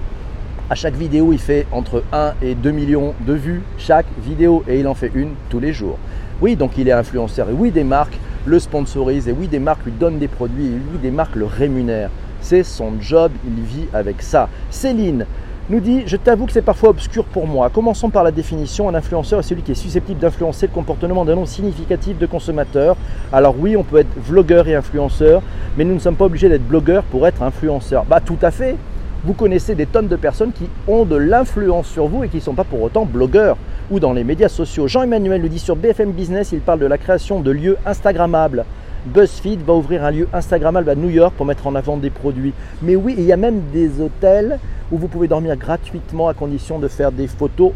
À 0.68 0.76
chaque 0.76 0.94
vidéo, 0.94 1.32
il 1.32 1.40
fait 1.40 1.66
entre 1.72 2.04
1 2.12 2.34
et 2.42 2.54
2 2.54 2.70
millions 2.70 3.14
de 3.26 3.32
vues 3.32 3.62
chaque 3.76 4.06
vidéo 4.24 4.62
et 4.68 4.78
il 4.78 4.86
en 4.86 4.94
fait 4.94 5.10
une 5.12 5.30
tous 5.48 5.58
les 5.58 5.72
jours. 5.72 5.98
Oui, 6.40 6.54
donc 6.54 6.78
il 6.78 6.88
est 6.88 6.92
influenceur 6.92 7.50
et 7.50 7.52
oui, 7.52 7.72
des 7.72 7.82
marques 7.82 8.16
le 8.46 8.60
sponsorisent 8.60 9.28
et 9.28 9.32
oui, 9.32 9.48
des 9.48 9.58
marques 9.58 9.84
lui 9.84 9.92
donnent 9.92 10.20
des 10.20 10.28
produits 10.28 10.66
et 10.66 10.78
oui, 10.92 10.98
des 11.02 11.10
marques 11.10 11.34
le 11.34 11.46
rémunèrent. 11.46 12.10
C'est 12.40 12.62
son 12.62 13.00
job, 13.00 13.32
il 13.44 13.62
vit 13.62 13.86
avec 13.92 14.22
ça. 14.22 14.48
Céline, 14.70 15.26
nous 15.68 15.80
dit 15.80 16.02
Je 16.06 16.16
t'avoue 16.16 16.46
que 16.46 16.52
c'est 16.52 16.62
parfois 16.62 16.90
obscur 16.90 17.24
pour 17.24 17.46
moi. 17.46 17.70
Commençons 17.70 18.10
par 18.10 18.24
la 18.24 18.32
définition. 18.32 18.88
Un 18.88 18.94
influenceur 18.94 19.40
est 19.40 19.44
celui 19.44 19.62
qui 19.62 19.72
est 19.72 19.76
susceptible 19.76 20.18
d'influencer 20.18 20.66
le 20.66 20.72
comportement 20.72 21.24
d'un 21.24 21.36
nombre 21.36 21.48
significatif 21.48 22.18
de 22.18 22.26
consommateurs. 22.26 22.96
Alors, 23.32 23.54
oui, 23.58 23.76
on 23.76 23.84
peut 23.84 23.98
être 23.98 24.18
vlogueur 24.18 24.66
et 24.68 24.74
influenceur, 24.74 25.42
mais 25.76 25.84
nous 25.84 25.94
ne 25.94 26.00
sommes 26.00 26.16
pas 26.16 26.24
obligés 26.24 26.48
d'être 26.48 26.66
blogueur 26.66 27.04
pour 27.04 27.26
être 27.26 27.42
influenceur. 27.42 28.04
Bah, 28.04 28.20
tout 28.20 28.38
à 28.42 28.50
fait. 28.50 28.76
Vous 29.22 29.34
connaissez 29.34 29.74
des 29.74 29.84
tonnes 29.84 30.08
de 30.08 30.16
personnes 30.16 30.50
qui 30.50 30.66
ont 30.88 31.04
de 31.04 31.16
l'influence 31.16 31.86
sur 31.86 32.08
vous 32.08 32.24
et 32.24 32.28
qui 32.28 32.38
ne 32.38 32.42
sont 32.42 32.54
pas 32.54 32.64
pour 32.64 32.80
autant 32.80 33.04
blogueurs 33.04 33.58
ou 33.90 34.00
dans 34.00 34.14
les 34.14 34.24
médias 34.24 34.48
sociaux. 34.48 34.88
Jean-Emmanuel 34.88 35.42
le 35.42 35.48
dit 35.50 35.58
sur 35.58 35.76
BFM 35.76 36.12
Business 36.12 36.52
il 36.52 36.60
parle 36.60 36.78
de 36.78 36.86
la 36.86 36.96
création 36.96 37.40
de 37.40 37.50
lieux 37.50 37.76
Instagrammables. 37.84 38.64
BuzzFeed 39.06 39.62
va 39.62 39.74
ouvrir 39.74 40.04
un 40.04 40.10
lieu 40.10 40.28
Instagrammable 40.32 40.90
à 40.90 40.94
New 40.94 41.08
York 41.08 41.34
pour 41.36 41.46
mettre 41.46 41.66
en 41.66 41.74
avant 41.74 41.96
des 41.96 42.10
produits. 42.10 42.52
Mais 42.82 42.96
oui, 42.96 43.14
il 43.16 43.24
y 43.24 43.32
a 43.32 43.36
même 43.36 43.62
des 43.72 44.00
hôtels 44.00 44.58
où 44.92 44.98
vous 44.98 45.08
pouvez 45.08 45.26
dormir 45.26 45.56
gratuitement 45.56 46.28
à 46.28 46.34
condition 46.34 46.78
de 46.78 46.86
faire 46.86 47.10
des 47.10 47.26
photos 47.26 47.72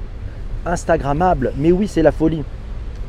Instagrammables. 0.66 1.52
Mais 1.56 1.72
oui, 1.72 1.88
c'est 1.88 2.02
la 2.02 2.12
folie. 2.12 2.42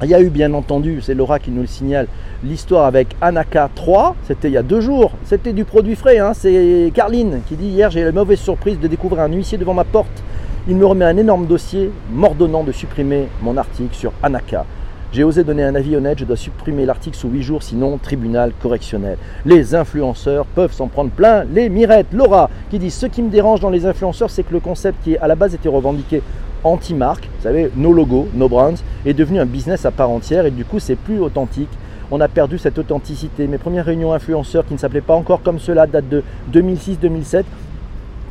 Il 0.04 0.10
y 0.10 0.14
a 0.14 0.22
eu 0.22 0.30
bien 0.30 0.54
entendu, 0.54 1.02
c'est 1.02 1.14
Laura 1.14 1.40
qui 1.40 1.52
nous 1.52 1.62
le 1.62 1.68
signale, 1.68 2.08
l'histoire 2.44 2.86
avec 2.86 3.16
Anaka 3.22 3.70
3, 3.76 4.18
c'était 4.28 4.50
il 4.50 4.54
y 4.54 4.58
a 4.58 4.62
deux 4.62 4.82
jours, 4.82 5.14
c'était 5.24 5.54
du 5.54 5.64
produit 5.64 5.96
frais, 5.96 6.20
hein. 6.20 6.34
c'est 6.34 6.92
Carline 6.94 7.40
qui 7.48 7.56
dit 7.56 7.68
hier 7.68 7.90
j'ai 7.92 8.04
la 8.04 8.12
mauvaise 8.12 8.40
surprise 8.40 8.78
de 8.78 8.88
découvrir 8.88 9.22
un 9.22 9.32
huissier 9.32 9.58
devant 9.58 9.74
ma 9.74 9.86
porte. 9.86 10.22
Il 10.68 10.76
me 10.76 10.86
remet 10.86 11.06
un 11.06 11.16
énorme 11.16 11.48
dossier 11.48 11.92
m'ordonnant 12.12 12.66
de 12.66 12.74
supprimer 12.74 13.30
mon 13.42 13.56
article 13.56 13.96
sur 13.96 14.12
Anaka. 14.22 14.66
J'ai 15.12 15.24
osé 15.24 15.44
donner 15.44 15.64
un 15.64 15.76
avis 15.76 15.96
honnête, 15.96 16.20
je 16.20 16.26
dois 16.26 16.36
supprimer 16.36 16.86
l'article 16.86 17.16
sous 17.16 17.30
8 17.30 17.42
jours, 17.42 17.64
sinon 17.64 17.98
tribunal 17.98 18.52
correctionnel. 18.62 19.18
Les 19.46 19.74
influenceurs 19.74 20.46
peuvent 20.46 20.74
s'en 20.74 20.88
prendre 20.88 21.10
plein 21.10 21.46
les 21.46 21.70
mirettes. 21.70 22.12
Laura 22.12 22.50
qui 22.70 22.80
dit 22.80 22.92
Ce 22.92 23.06
qui 23.06 23.22
me 23.22 23.30
dérange 23.30 23.62
dans 23.62 23.70
les 23.70 23.86
influenceurs, 23.86 24.30
c'est 24.30 24.44
que 24.44 24.54
le 24.54 24.60
concept 24.60 25.04
qui 25.04 25.16
à 25.18 25.28
la 25.28 25.36
base 25.36 25.56
était 25.56 25.70
revendiqué 25.70 26.22
anti-marque, 26.66 27.30
vous 27.38 27.44
savez, 27.44 27.72
nos 27.76 27.94
logos, 27.94 28.28
nos 28.34 28.50
brands, 28.50 28.74
est 29.06 29.14
devenu 29.14 29.40
un 29.40 29.46
business 29.46 29.86
à 29.86 29.92
part 29.92 30.10
entière 30.10 30.46
et 30.46 30.52
du 30.52 30.66
coup 30.66 30.80
c'est 30.80 30.96
plus 30.96 31.20
authentique. 31.20 31.70
On 32.12 32.22
a 32.22 32.28
perdu 32.28 32.58
cette 32.58 32.78
authenticité. 32.78 33.48
Mes 33.48 33.58
premières 33.58 33.86
réunions 33.86 34.14
influenceurs 34.14 34.66
qui 34.66 34.74
ne 34.74 34.80
s'appelaient 34.80 35.02
pas 35.02 35.16
encore 35.16 35.42
comme 35.42 35.60
cela 35.60 35.88
datent 35.88 36.10
de 36.10 36.24
2006-2007 36.54 37.44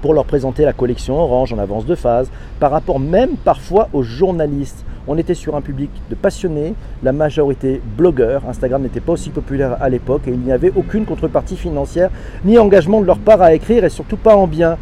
pour 0.04 0.12
leur 0.12 0.26
présenter 0.26 0.66
la 0.66 0.74
collection 0.74 1.18
Orange 1.18 1.54
en 1.54 1.58
avance 1.58 1.86
de 1.86 1.94
phase, 1.94 2.30
par 2.60 2.70
rapport 2.70 3.00
même 3.00 3.36
parfois 3.42 3.88
aux 3.94 4.02
journalistes. 4.02 4.84
On 5.08 5.16
était 5.16 5.32
sur 5.32 5.56
un 5.56 5.62
public 5.62 5.88
de 6.10 6.14
passionnés, 6.14 6.74
la 7.02 7.12
majorité 7.12 7.80
blogueurs. 7.96 8.42
Instagram 8.46 8.82
n'était 8.82 9.00
pas 9.00 9.12
aussi 9.12 9.30
populaire 9.30 9.78
à 9.80 9.88
l'époque 9.88 10.28
et 10.28 10.30
il 10.32 10.40
n'y 10.40 10.52
avait 10.52 10.74
aucune 10.76 11.06
contrepartie 11.06 11.56
financière 11.56 12.10
ni 12.44 12.58
engagement 12.58 13.00
de 13.00 13.06
leur 13.06 13.16
part 13.16 13.40
à 13.40 13.54
écrire 13.54 13.82
et 13.82 13.88
surtout 13.88 14.18
pas 14.18 14.36
en 14.36 14.46
bien. 14.46 14.76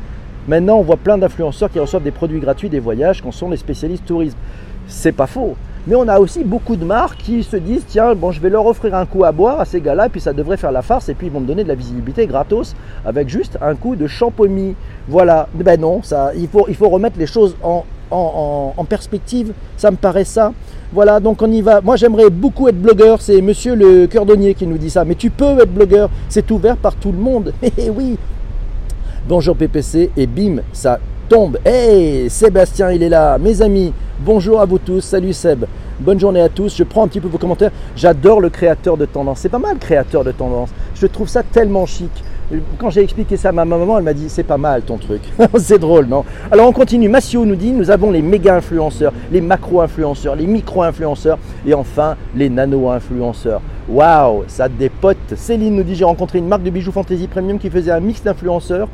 Maintenant, 0.49 0.79
on 0.79 0.83
voit 0.83 0.97
plein 0.97 1.19
d'influenceurs 1.19 1.71
qui 1.71 1.79
reçoivent 1.79 2.02
des 2.02 2.11
produits 2.11 2.41
gratuits 2.41 2.69
des 2.69 2.81
voyages 2.81 3.23
quand 3.23 3.31
sont 3.31 3.49
les 3.49 3.57
spécialistes 3.57 4.05
tourisme. 4.05 4.38
C'est 4.88 5.12
pas 5.12 5.29
faux. 5.29 5.55
Mais 5.87 5.97
on 5.97 6.07
a 6.07 6.21
aussi 6.21 6.45
beaucoup 6.45 6.77
de 6.77 6.85
marques 6.85 7.19
qui 7.19 7.43
se 7.43 7.57
disent 7.57 7.85
tiens, 7.89 8.15
bon, 8.15 8.31
je 8.31 8.41
vais 8.41 8.51
leur 8.51 8.67
offrir 8.67 8.95
un 8.95 9.05
coup 9.05 9.25
à 9.25 9.33
boire 9.33 9.61
à 9.61 9.65
ces 9.65 9.81
gars-là, 9.81 10.09
puis 10.09 10.21
ça 10.21 10.33
devrait 10.33 10.57
faire 10.57 10.71
la 10.71 10.83
farce, 10.83 11.09
et 11.09 11.15
puis 11.15 11.27
ils 11.27 11.33
vont 11.33 11.41
me 11.41 11.47
donner 11.47 11.65
de 11.65 11.69
la 11.69 11.75
visibilité 11.75 12.27
gratos 12.27 12.77
avec 13.05 13.29
juste 13.29 13.59
un 13.61 13.75
coup 13.75 13.97
de 13.97 14.07
champomis. 14.07 14.77
Voilà. 15.09 15.49
Ben 15.55 15.81
non, 15.81 16.01
ça, 16.03 16.31
il, 16.37 16.47
faut, 16.47 16.67
il 16.69 16.77
faut 16.77 16.89
remettre 16.89 17.19
les 17.19 17.27
choses 17.27 17.57
en, 17.65 17.85
en, 18.12 18.85
perspective. 18.85 19.53
Ça 19.77 19.91
me 19.91 19.97
paraît 19.97 20.25
ça. 20.25 20.53
Voilà, 20.93 21.19
donc 21.19 21.43
on 21.43 21.51
y 21.51 21.62
va. 21.62 21.81
Moi, 21.81 21.97
j'aimerais 21.97 22.31
beaucoup 22.31 22.69
être 22.69 22.81
blogueur. 22.81 23.21
C'est 23.21 23.41
monsieur 23.41 23.75
le 23.75 24.07
cordonnier 24.07 24.55
qui 24.55 24.67
nous 24.67 24.79
dit 24.79 24.91
ça. 24.91 25.05
Mais 25.05 25.15
tu 25.15 25.31
peux 25.31 25.59
être 25.59 25.73
blogueur. 25.73 26.11
C'est 26.29 26.51
ouvert 26.51 26.77
par 26.77 26.95
tout 26.95 27.12
le 27.12 27.19
monde. 27.19 27.53
Eh 27.79 27.91
oui. 27.91 28.19
Bonjour 29.29 29.57
PPC. 29.57 30.11
Et 30.17 30.27
bim, 30.27 30.62
ça 30.73 30.99
Hey, 31.65 32.29
Sébastien, 32.29 32.91
il 32.91 33.03
est 33.03 33.09
là. 33.09 33.39
Mes 33.39 33.62
amis, 33.62 33.95
bonjour 34.21 34.61
à 34.61 34.67
vous 34.67 34.79
tous. 34.79 35.01
Salut 35.01 35.33
Seb. 35.33 35.65
Bonne 35.99 36.21
journée 36.21 36.43
à 36.43 36.51
tous. 36.51 36.77
Je 36.77 36.85
prends 36.85 37.05
un 37.05 37.09
petit 37.09 37.21
peu 37.21 37.29
vos 37.29 37.39
commentaires. 37.39 37.71
J'adore 37.97 38.39
le 38.39 38.51
créateur 38.51 38.99
de 38.99 39.07
tendance. 39.07 39.39
C'est 39.39 39.49
pas 39.49 39.59
mal, 39.59 39.79
créateur 39.79 40.25
de 40.25 40.33
tendance. 40.33 40.69
Je 40.95 41.07
trouve 41.07 41.29
ça 41.29 41.43
tellement 41.43 41.87
chic. 41.87 42.11
Quand 42.77 42.91
j'ai 42.91 43.03
expliqué 43.03 43.39
ça 43.39 43.49
à 43.49 43.53
ma 43.53 43.65
maman, 43.65 43.97
elle 43.97 44.05
m'a 44.05 44.12
dit 44.12 44.29
c'est 44.29 44.43
pas 44.43 44.59
mal 44.59 44.83
ton 44.83 44.99
truc. 44.99 45.23
c'est 45.57 45.79
drôle, 45.79 46.05
non? 46.05 46.23
Alors 46.51 46.69
on 46.69 46.73
continue. 46.73 47.09
Massio 47.09 47.47
nous 47.47 47.57
dit 47.57 47.73
nous 47.73 47.91
avons 47.91 48.11
les 48.11 48.21
méga 48.21 48.57
influenceurs, 48.57 49.15
les 49.31 49.41
macro 49.41 49.81
influenceurs, 49.81 50.37
les 50.37 50.47
micro 50.47 50.83
influenceurs 50.83 51.39
et 51.67 51.73
enfin 51.73 52.17
les 52.37 52.51
nano 52.51 52.91
influenceurs. 52.91 53.62
Waouh, 53.89 54.45
ça 54.49 54.69
dépote. 54.69 55.17
Céline 55.35 55.77
nous 55.77 55.83
dit 55.83 55.95
j'ai 55.95 56.05
rencontré 56.05 56.41
une 56.41 56.49
marque 56.49 56.62
de 56.62 56.71
bijoux 56.71 56.93
fantasy 56.93 57.27
premium 57.27 57.59
qui 57.59 57.71
faisait 57.71 57.91
un 57.91 58.01
mix 58.01 58.23
d'influenceurs 58.23 58.89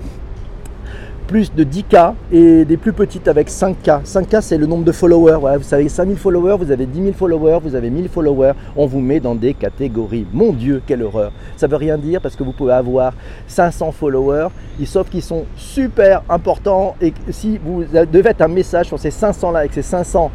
plus 1.28 1.54
de 1.54 1.62
10K 1.62 2.14
et 2.32 2.64
des 2.64 2.78
plus 2.78 2.94
petites 2.94 3.28
avec 3.28 3.50
5K. 3.50 4.02
5K, 4.04 4.40
c'est 4.40 4.56
le 4.56 4.66
nombre 4.66 4.84
de 4.84 4.92
followers. 4.92 5.58
vous 5.58 5.62
savez, 5.62 5.88
5000 5.88 6.16
followers, 6.16 6.56
vous 6.58 6.70
avez 6.70 6.86
10 6.86 7.02
000 7.02 7.12
followers, 7.12 7.58
vous 7.62 7.74
avez 7.74 7.90
1000 7.90 8.08
followers. 8.08 8.54
On 8.74 8.86
vous 8.86 9.00
met 9.00 9.20
dans 9.20 9.34
des 9.34 9.52
catégories. 9.52 10.26
Mon 10.32 10.52
Dieu, 10.52 10.82
quelle 10.86 11.02
horreur. 11.02 11.30
Ça 11.56 11.66
veut 11.66 11.76
rien 11.76 11.98
dire 11.98 12.22
parce 12.22 12.34
que 12.34 12.42
vous 12.42 12.52
pouvez 12.52 12.72
avoir 12.72 13.12
500 13.46 13.92
followers, 13.92 14.48
sauf 14.86 15.10
qu'ils 15.10 15.22
sont 15.22 15.44
super 15.54 16.22
importants. 16.30 16.96
Et 17.00 17.12
si 17.30 17.58
vous 17.58 17.84
devez 17.84 18.30
être 18.30 18.42
un 18.42 18.48
message 18.48 18.86
sur 18.86 18.98
ces 18.98 19.10
500-là 19.10 19.66
et 19.66 19.68
que 19.68 19.74
ces 19.74 19.82
500 19.82 20.30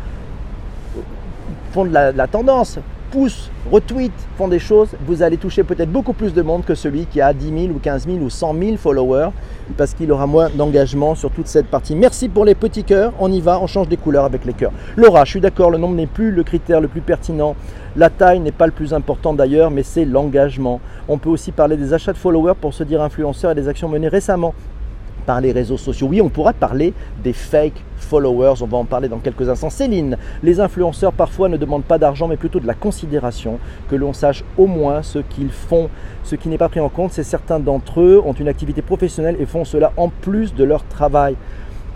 font 1.71 1.85
de 1.85 1.91
la 1.91 2.27
tendance, 2.27 2.77
poussent, 3.13 3.51
retweetent, 3.71 4.11
font 4.39 4.47
des 4.47 4.57
choses, 4.57 4.89
vous 5.05 5.21
allez 5.21 5.37
toucher 5.37 5.63
peut-être 5.63 5.91
beaucoup 5.91 6.13
plus 6.13 6.33
de 6.33 6.41
monde 6.41 6.65
que 6.65 6.73
celui 6.73 7.05
qui 7.05 7.21
a 7.21 7.31
10 7.31 7.65
000 7.67 7.73
ou 7.75 7.79
15 7.79 8.07
000 8.07 8.17
ou 8.17 8.29
100 8.31 8.55
000 8.59 8.77
followers 8.77 9.29
parce 9.77 9.93
qu'il 9.93 10.11
aura 10.11 10.25
moins 10.25 10.49
d'engagement 10.49 11.13
sur 11.13 11.29
toute 11.29 11.45
cette 11.45 11.67
partie. 11.67 11.95
Merci 11.95 12.27
pour 12.27 12.43
les 12.43 12.55
petits 12.55 12.83
cœurs, 12.83 13.13
on 13.19 13.31
y 13.31 13.39
va, 13.39 13.59
on 13.59 13.67
change 13.67 13.87
des 13.87 13.97
couleurs 13.97 14.25
avec 14.25 14.45
les 14.45 14.53
cœurs. 14.53 14.71
Laura, 14.97 15.25
je 15.25 15.29
suis 15.29 15.41
d'accord, 15.41 15.69
le 15.69 15.77
nombre 15.77 15.93
n'est 15.93 16.07
plus 16.07 16.31
le 16.31 16.43
critère 16.43 16.81
le 16.81 16.87
plus 16.87 17.01
pertinent. 17.01 17.55
La 17.95 18.09
taille 18.09 18.39
n'est 18.39 18.51
pas 18.51 18.65
le 18.65 18.71
plus 18.71 18.95
important 18.95 19.35
d'ailleurs, 19.35 19.69
mais 19.69 19.83
c'est 19.83 20.05
l'engagement. 20.05 20.81
On 21.07 21.19
peut 21.19 21.29
aussi 21.29 21.51
parler 21.51 21.77
des 21.77 21.93
achats 21.93 22.13
de 22.13 22.17
followers 22.17 22.55
pour 22.59 22.73
se 22.73 22.83
dire 22.83 23.03
influenceur 23.03 23.51
et 23.51 23.55
des 23.55 23.67
actions 23.67 23.89
menées 23.89 24.07
récemment 24.07 24.55
par 25.25 25.41
les 25.41 25.51
réseaux 25.51 25.77
sociaux. 25.77 26.07
Oui, 26.09 26.21
on 26.21 26.29
pourra 26.29 26.53
parler 26.53 26.93
des 27.23 27.33
fake 27.33 27.83
followers, 27.97 28.61
on 28.61 28.67
va 28.67 28.77
en 28.77 28.85
parler 28.85 29.07
dans 29.07 29.19
quelques 29.19 29.49
instants. 29.49 29.69
Céline, 29.69 30.17
les 30.43 30.59
influenceurs 30.59 31.13
parfois 31.13 31.49
ne 31.49 31.57
demandent 31.57 31.83
pas 31.83 31.97
d'argent 31.97 32.27
mais 32.27 32.37
plutôt 32.37 32.59
de 32.59 32.67
la 32.67 32.73
considération, 32.73 33.59
que 33.89 33.95
l'on 33.95 34.13
sache 34.13 34.43
au 34.57 34.67
moins 34.67 35.01
ce 35.01 35.19
qu'ils 35.19 35.51
font. 35.51 35.89
Ce 36.23 36.35
qui 36.35 36.49
n'est 36.49 36.57
pas 36.57 36.69
pris 36.69 36.79
en 36.79 36.89
compte, 36.89 37.11
c'est 37.11 37.23
certains 37.23 37.59
d'entre 37.59 38.01
eux 38.01 38.21
ont 38.25 38.33
une 38.33 38.47
activité 38.47 38.81
professionnelle 38.81 39.37
et 39.39 39.45
font 39.45 39.65
cela 39.65 39.93
en 39.97 40.09
plus 40.09 40.53
de 40.53 40.63
leur 40.63 40.83
travail. 40.85 41.35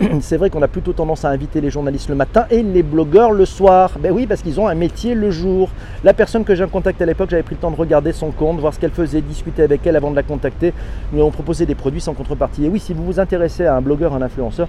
c'est 0.20 0.36
vrai 0.36 0.48
qu'on 0.48 0.62
a 0.62 0.68
plutôt 0.68 0.92
tendance 0.92 1.24
à 1.24 1.30
inviter 1.30 1.60
les 1.60 1.70
journalistes 1.70 2.08
le 2.08 2.14
matin 2.14 2.46
et 2.50 2.62
les 2.62 2.84
blogueurs 2.84 3.32
le 3.32 3.44
soir. 3.44 3.92
Ben 3.98 4.12
oui, 4.12 4.26
parce 4.26 4.42
qu'ils 4.42 4.60
ont 4.60 4.68
un 4.68 4.74
métier 4.74 5.14
le 5.14 5.30
jour. 5.30 5.70
La 6.04 6.14
personne 6.14 6.44
que 6.44 6.54
j'ai 6.54 6.62
en 6.62 6.68
contact 6.68 7.02
à 7.02 7.06
l'époque, 7.06 7.30
j'avais 7.30 7.42
pris 7.42 7.56
le 7.56 7.60
temps 7.60 7.70
de 7.70 7.76
regarder 7.76 8.12
son 8.12 8.30
compte, 8.30 8.60
voir 8.60 8.72
ce 8.72 8.78
qu'elle 8.78 8.92
faisait, 8.92 9.20
discuter 9.20 9.62
avec 9.62 9.84
elle 9.86 9.96
avant 9.96 10.10
de 10.10 10.16
la 10.16 10.22
contacter. 10.22 10.72
Nous 11.12 11.20
avons 11.20 11.32
proposé 11.32 11.66
des 11.66 11.74
produits 11.74 12.00
sans 12.00 12.14
contrepartie. 12.14 12.64
Et 12.64 12.68
oui, 12.68 12.78
si 12.78 12.92
vous 12.92 13.04
vous 13.04 13.18
intéressez 13.18 13.66
à 13.66 13.74
un 13.74 13.80
blogueur, 13.80 14.14
un 14.14 14.22
influenceur, 14.22 14.68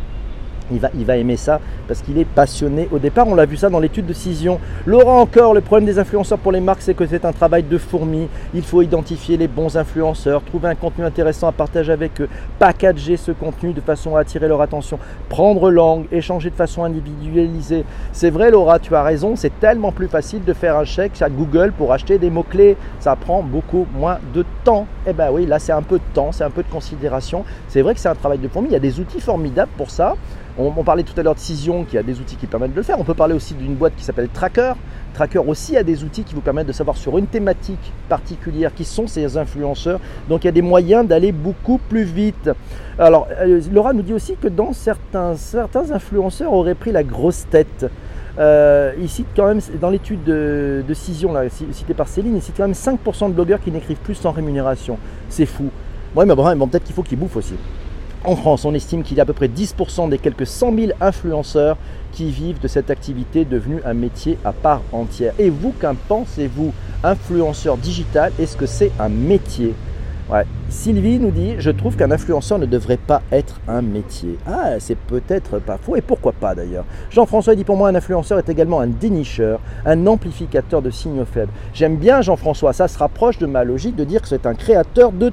il 0.72 0.80
va, 0.80 0.90
il 0.96 1.06
va, 1.06 1.18
aimer 1.18 1.38
ça 1.38 1.60
parce 1.88 2.02
qu'il 2.02 2.18
est 2.18 2.26
passionné 2.26 2.88
au 2.92 3.00
départ. 3.00 3.28
On 3.28 3.36
l'a 3.36 3.46
vu 3.46 3.58
ça 3.58 3.70
dans 3.70 3.80
l'étude 3.80 4.06
de 4.06 4.14
Cision. 4.14 4.60
Laurent 4.86 5.22
encore, 5.22 5.54
le 5.54 5.62
problème 5.62 5.86
des 5.86 6.00
influenceurs 6.00 6.38
pour 6.38 6.52
les 6.52 6.60
marques, 6.60 6.82
c'est 6.82 6.94
que 6.94 7.06
c'est 7.06 7.26
un 7.26 7.32
travail 7.32 7.64
de 7.64 7.78
fourmi. 7.78 8.28
Il 8.54 8.64
faut 8.64 8.82
identifier 8.82 9.38
les 9.38 9.48
bons 9.48 9.78
influenceurs, 9.78 10.44
trouver 10.44 10.70
un 10.70 10.76
contenu 10.76 11.06
intéressant 11.06 11.48
à 11.48 11.52
partager 11.52 11.92
avec 11.92 12.22
eux, 12.22 12.30
packager 12.58 13.18
ce 13.18 13.32
contenu 13.32 13.74
de 13.74 13.82
façon 13.82 14.16
à 14.16 14.22
attirer 14.22 14.48
leur 14.48 14.62
attention, 14.62 15.00
prendre 15.28 15.72
langue, 15.72 16.06
échanger 16.12 16.50
de 16.50 16.56
façon 16.56 16.84
individualisée. 16.84 17.86
C'est 18.12 18.30
vrai 18.30 18.52
Laura, 18.52 18.80
tu 18.80 18.96
as 18.96 19.04
raison, 19.04 19.36
c'est 19.36 19.60
tellement 19.60 19.92
plus 19.92 20.08
facile 20.08 20.44
de 20.44 20.54
faire 20.54 20.78
un 20.78 20.86
chèque 20.86 21.22
à 21.22 21.30
Google 21.30 21.74
pour 21.78 21.92
acheter 21.94 22.18
des 22.18 22.30
mots-clés. 22.30 22.78
Ça 23.00 23.16
prend 23.16 23.42
beaucoup 23.44 23.88
moins 23.96 24.20
de 24.34 24.46
temps. 24.64 24.86
Eh 25.08 25.14
bien 25.14 25.30
oui, 25.32 25.46
là 25.46 25.60
c'est 25.60 25.72
un 25.72 25.82
peu 25.82 25.98
de 25.98 26.14
temps, 26.14 26.32
c'est 26.32 26.44
un 26.44 26.50
peu 26.50 26.64
de 26.64 26.70
considération. 26.70 27.44
C'est 27.68 27.82
vrai 27.82 27.94
que 27.94 28.00
c'est 28.00 28.10
un 28.10 28.16
travail 28.16 28.40
de 28.40 28.48
fourmi. 28.48 28.70
Il 28.70 28.74
y 28.74 28.76
a 28.76 28.80
des 28.80 29.00
outils 29.00 29.22
formidables 29.22 29.72
pour 29.78 29.90
ça. 29.90 30.16
On, 30.62 30.84
parlait 30.84 31.04
tout 31.04 31.18
à 31.18 31.24
l'heure 31.24 31.36
de 31.36 31.40
Cision 31.40 31.86
qui 31.86 31.98
a 31.98 32.04
des 32.04 32.20
outils 32.20 32.36
qui 32.36 32.46
permettent 32.46 32.74
de 32.74 32.76
le 32.76 32.84
faire. 32.84 33.00
On 33.00 33.06
peut 33.06 33.14
parler 33.14 33.34
aussi 33.34 33.54
d'une 33.54 33.76
boîte 33.76 33.94
qui 33.96 34.04
s'appelle 34.04 34.28
Tracker. 34.28 34.74
Tracker 35.14 35.40
aussi 35.40 35.78
a 35.78 35.84
des 35.84 36.04
outils 36.04 36.24
qui 36.24 36.36
vous 36.36 36.42
permettent 36.42 36.68
de 36.68 36.74
savoir 36.74 36.98
sur 36.98 37.18
une 37.18 37.28
thématique 37.28 37.94
particulière 38.10 38.74
qui 38.74 38.84
sont 38.84 39.08
ces 39.08 39.38
influenceurs. 39.38 40.02
Donc 40.28 40.44
il 40.44 40.48
y 40.48 40.50
a 40.50 40.52
des 40.52 40.62
moyens 40.62 41.08
d'aller 41.08 41.32
beaucoup 41.32 41.78
plus 41.78 42.04
vite. 42.04 42.50
Alors 42.98 43.30
euh, 43.40 43.62
Laura 43.72 43.94
nous 43.94 44.02
dit 44.02 44.14
aussi 44.14 44.36
que 44.36 44.50
dans 44.50 44.74
certains, 44.74 45.38
certains 45.38 45.92
influenceurs 45.92 46.52
auraient 46.52 46.76
pris 46.76 46.92
la 46.92 47.04
grosse 47.04 47.48
tête. 47.50 47.86
Euh, 48.38 48.92
il 49.00 49.08
cite 49.08 49.28
quand 49.38 49.48
même, 49.48 49.62
dans 49.80 49.90
l'étude 49.90 50.26
de, 50.26 50.84
de 50.86 50.94
citée 50.94 51.94
par 51.96 52.10
Céline, 52.10 52.36
il 52.36 52.42
cite 52.42 52.56
quand 52.58 52.64
même 52.64 52.74
5% 52.74 53.30
de 53.30 53.34
blogueurs 53.34 53.62
qui 53.62 53.72
n'écrivent 53.72 53.98
plus 53.98 54.16
sans 54.16 54.32
rémunération. 54.32 54.98
C'est 55.30 55.46
fou. 55.46 55.70
Oui, 56.18 56.26
mais 56.26 56.36
bon, 56.36 56.68
peut-être 56.68 56.84
qu'il 56.84 56.96
faut 56.96 57.04
qu'ils 57.04 57.20
bouffent 57.20 57.38
aussi. 57.38 57.56
En 58.26 58.36
France, 58.36 58.66
on 58.66 58.74
estime 58.74 59.04
qu'il 59.04 59.16
y 59.16 59.22
a 59.22 59.24
à 59.24 59.26
peu 59.26 59.34
près 59.34 59.48
10% 59.48 60.10
des 60.10 60.18
quelques 60.18 60.46
100 60.46 60.76
000 60.76 60.92
influenceurs 61.00 61.78
qui 62.12 62.32
vivent 62.32 62.60
de 62.60 62.68
cette 62.68 62.90
activité 62.90 63.46
devenue 63.46 63.82
un 63.86 63.94
métier 63.94 64.38
à 64.44 64.52
part 64.52 64.82
entière. 64.92 65.34
Et 65.40 65.50
vous, 65.50 65.74
qu'en 65.80 65.96
pensez-vous? 65.96 66.74
Influenceur 67.02 67.78
digital, 67.78 68.34
est-ce 68.38 68.58
que 68.58 68.66
c'est 68.66 68.92
un 69.00 69.08
métier? 69.08 69.74
Sylvie 70.70 71.18
nous 71.18 71.32
dit 71.32 71.56
Je 71.58 71.72
trouve 71.72 71.96
qu'un 71.96 72.12
influenceur 72.12 72.60
ne 72.60 72.66
devrait 72.66 72.98
pas 72.98 73.22
être 73.32 73.60
un 73.68 73.82
métier. 73.82 74.38
Ah, 74.46 74.80
c'est 74.80 74.98
peut-être 74.98 75.60
pas 75.60 75.78
faux, 75.78 75.96
et 75.96 76.02
pourquoi 76.02 76.34
pas 76.34 76.54
d'ailleurs 76.54 76.86
Jean-François 77.10 77.56
dit 77.56 77.64
Pour 77.64 77.78
moi, 77.78 77.90
un 77.90 77.96
influenceur 77.96 78.38
est 78.38 78.50
également 78.50 78.80
un 78.80 78.88
dénicheur, 78.88 79.60
un 79.86 80.06
amplificateur 80.06 80.82
de 80.82 80.92
signaux 80.92 81.26
faibles. 81.26 81.52
J'aime 81.74 81.96
bien 81.96 82.22
Jean-François, 82.22 82.74
ça 82.74 82.88
se 82.88 83.00
rapproche 83.00 83.40
de 83.40 83.48
ma 83.48 83.64
logique 83.64 83.96
de 83.96 84.04
dire 84.04 84.22
que 84.22 84.28
c'est 84.28 84.46
un 84.46 84.54
créateur 84.54 85.12
de 85.12 85.32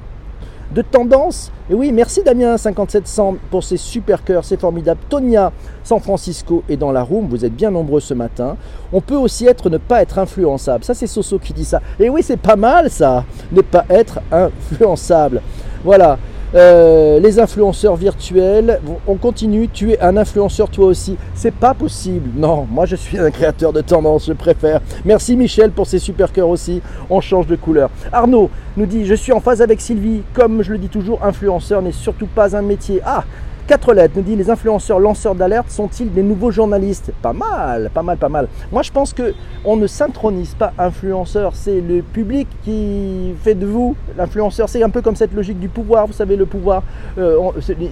de 0.73 0.81
tendance. 0.81 1.51
Et 1.69 1.73
oui, 1.73 1.91
merci 1.91 2.23
Damien 2.23 2.57
5700 2.57 3.37
pour 3.49 3.63
ces 3.63 3.77
super 3.77 4.23
cœurs, 4.23 4.43
c'est 4.45 4.59
formidable. 4.59 4.99
Tonia, 5.09 5.51
San 5.83 5.99
Francisco 5.99 6.63
et 6.69 6.77
dans 6.77 6.91
la 6.91 7.03
room, 7.03 7.27
vous 7.27 7.45
êtes 7.45 7.55
bien 7.55 7.71
nombreux 7.71 7.99
ce 7.99 8.13
matin. 8.13 8.57
On 8.91 9.01
peut 9.01 9.15
aussi 9.15 9.45
être 9.45 9.69
ne 9.69 9.77
pas 9.77 10.01
être 10.01 10.19
influençable. 10.19 10.83
Ça 10.83 10.93
c'est 10.93 11.07
Soso 11.07 11.39
qui 11.39 11.53
dit 11.53 11.65
ça. 11.65 11.81
Et 11.99 12.09
oui, 12.09 12.21
c'est 12.23 12.37
pas 12.39 12.55
mal 12.55 12.89
ça, 12.89 13.23
ne 13.51 13.61
pas 13.61 13.85
être 13.89 14.19
influençable. 14.31 15.41
Voilà. 15.83 16.17
Euh, 16.55 17.19
les 17.19 17.39
influenceurs 17.39 17.97
virtuels, 17.97 18.79
on 19.05 19.15
continue, 19.15 19.67
tu 19.67 19.91
es 19.91 19.99
un 19.99 20.15
influenceur 20.15 20.69
toi 20.69 20.85
aussi. 20.85 21.17
C'est 21.33 21.53
pas 21.53 21.73
possible. 21.73 22.29
Non, 22.35 22.65
moi 22.71 22.85
je 22.85 22.95
suis 22.95 23.17
un 23.17 23.31
créateur 23.31 23.73
de 23.73 23.81
tendance, 23.81 24.27
je 24.27 24.33
préfère. 24.33 24.79
Merci 25.03 25.35
Michel 25.35 25.71
pour 25.71 25.87
ces 25.87 25.99
super 25.99 26.31
cœurs 26.31 26.49
aussi. 26.49 26.81
On 27.09 27.19
change 27.19 27.47
de 27.47 27.57
couleur. 27.57 27.89
Arnaud 28.13 28.49
nous 28.77 28.85
dit 28.85 29.05
Je 29.05 29.15
suis 29.15 29.33
en 29.33 29.41
phase 29.41 29.61
avec 29.61 29.81
Sylvie. 29.81 30.23
Comme 30.33 30.63
je 30.63 30.71
le 30.71 30.77
dis 30.77 30.89
toujours, 30.89 31.23
influenceur 31.23 31.81
n'est 31.81 31.91
surtout 31.91 32.27
pas 32.27 32.55
un 32.55 32.61
métier. 32.61 33.01
Ah, 33.05 33.25
Quatre 33.67 33.93
lettres 33.93 34.13
nous 34.15 34.21
dit 34.21 34.37
les 34.37 34.49
influenceurs 34.49 34.97
lanceurs 34.97 35.35
d'alerte 35.35 35.69
sont-ils 35.69 36.09
des 36.09 36.23
nouveaux 36.23 36.51
journalistes? 36.51 37.11
Pas 37.21 37.33
mal, 37.33 37.91
pas 37.93 38.01
mal, 38.01 38.15
pas 38.15 38.29
mal. 38.29 38.47
Moi 38.71 38.81
je 38.81 38.93
pense 38.93 39.11
que 39.11 39.33
on 39.65 39.75
ne 39.75 39.87
s'intronise 39.87 40.55
pas 40.55 40.71
influenceur, 40.77 41.53
c'est 41.53 41.81
le 41.81 42.01
public 42.01 42.47
qui 42.63 43.33
fait 43.43 43.55
de 43.55 43.65
vous 43.65 43.97
l'influenceur. 44.17 44.69
C'est 44.69 44.83
un 44.83 44.89
peu 44.89 45.01
comme 45.01 45.17
cette 45.17 45.33
logique 45.33 45.59
du 45.59 45.67
pouvoir. 45.67 46.07
Vous 46.07 46.13
savez, 46.13 46.37
le 46.37 46.45
pouvoir, 46.45 46.81
euh, 47.17 47.37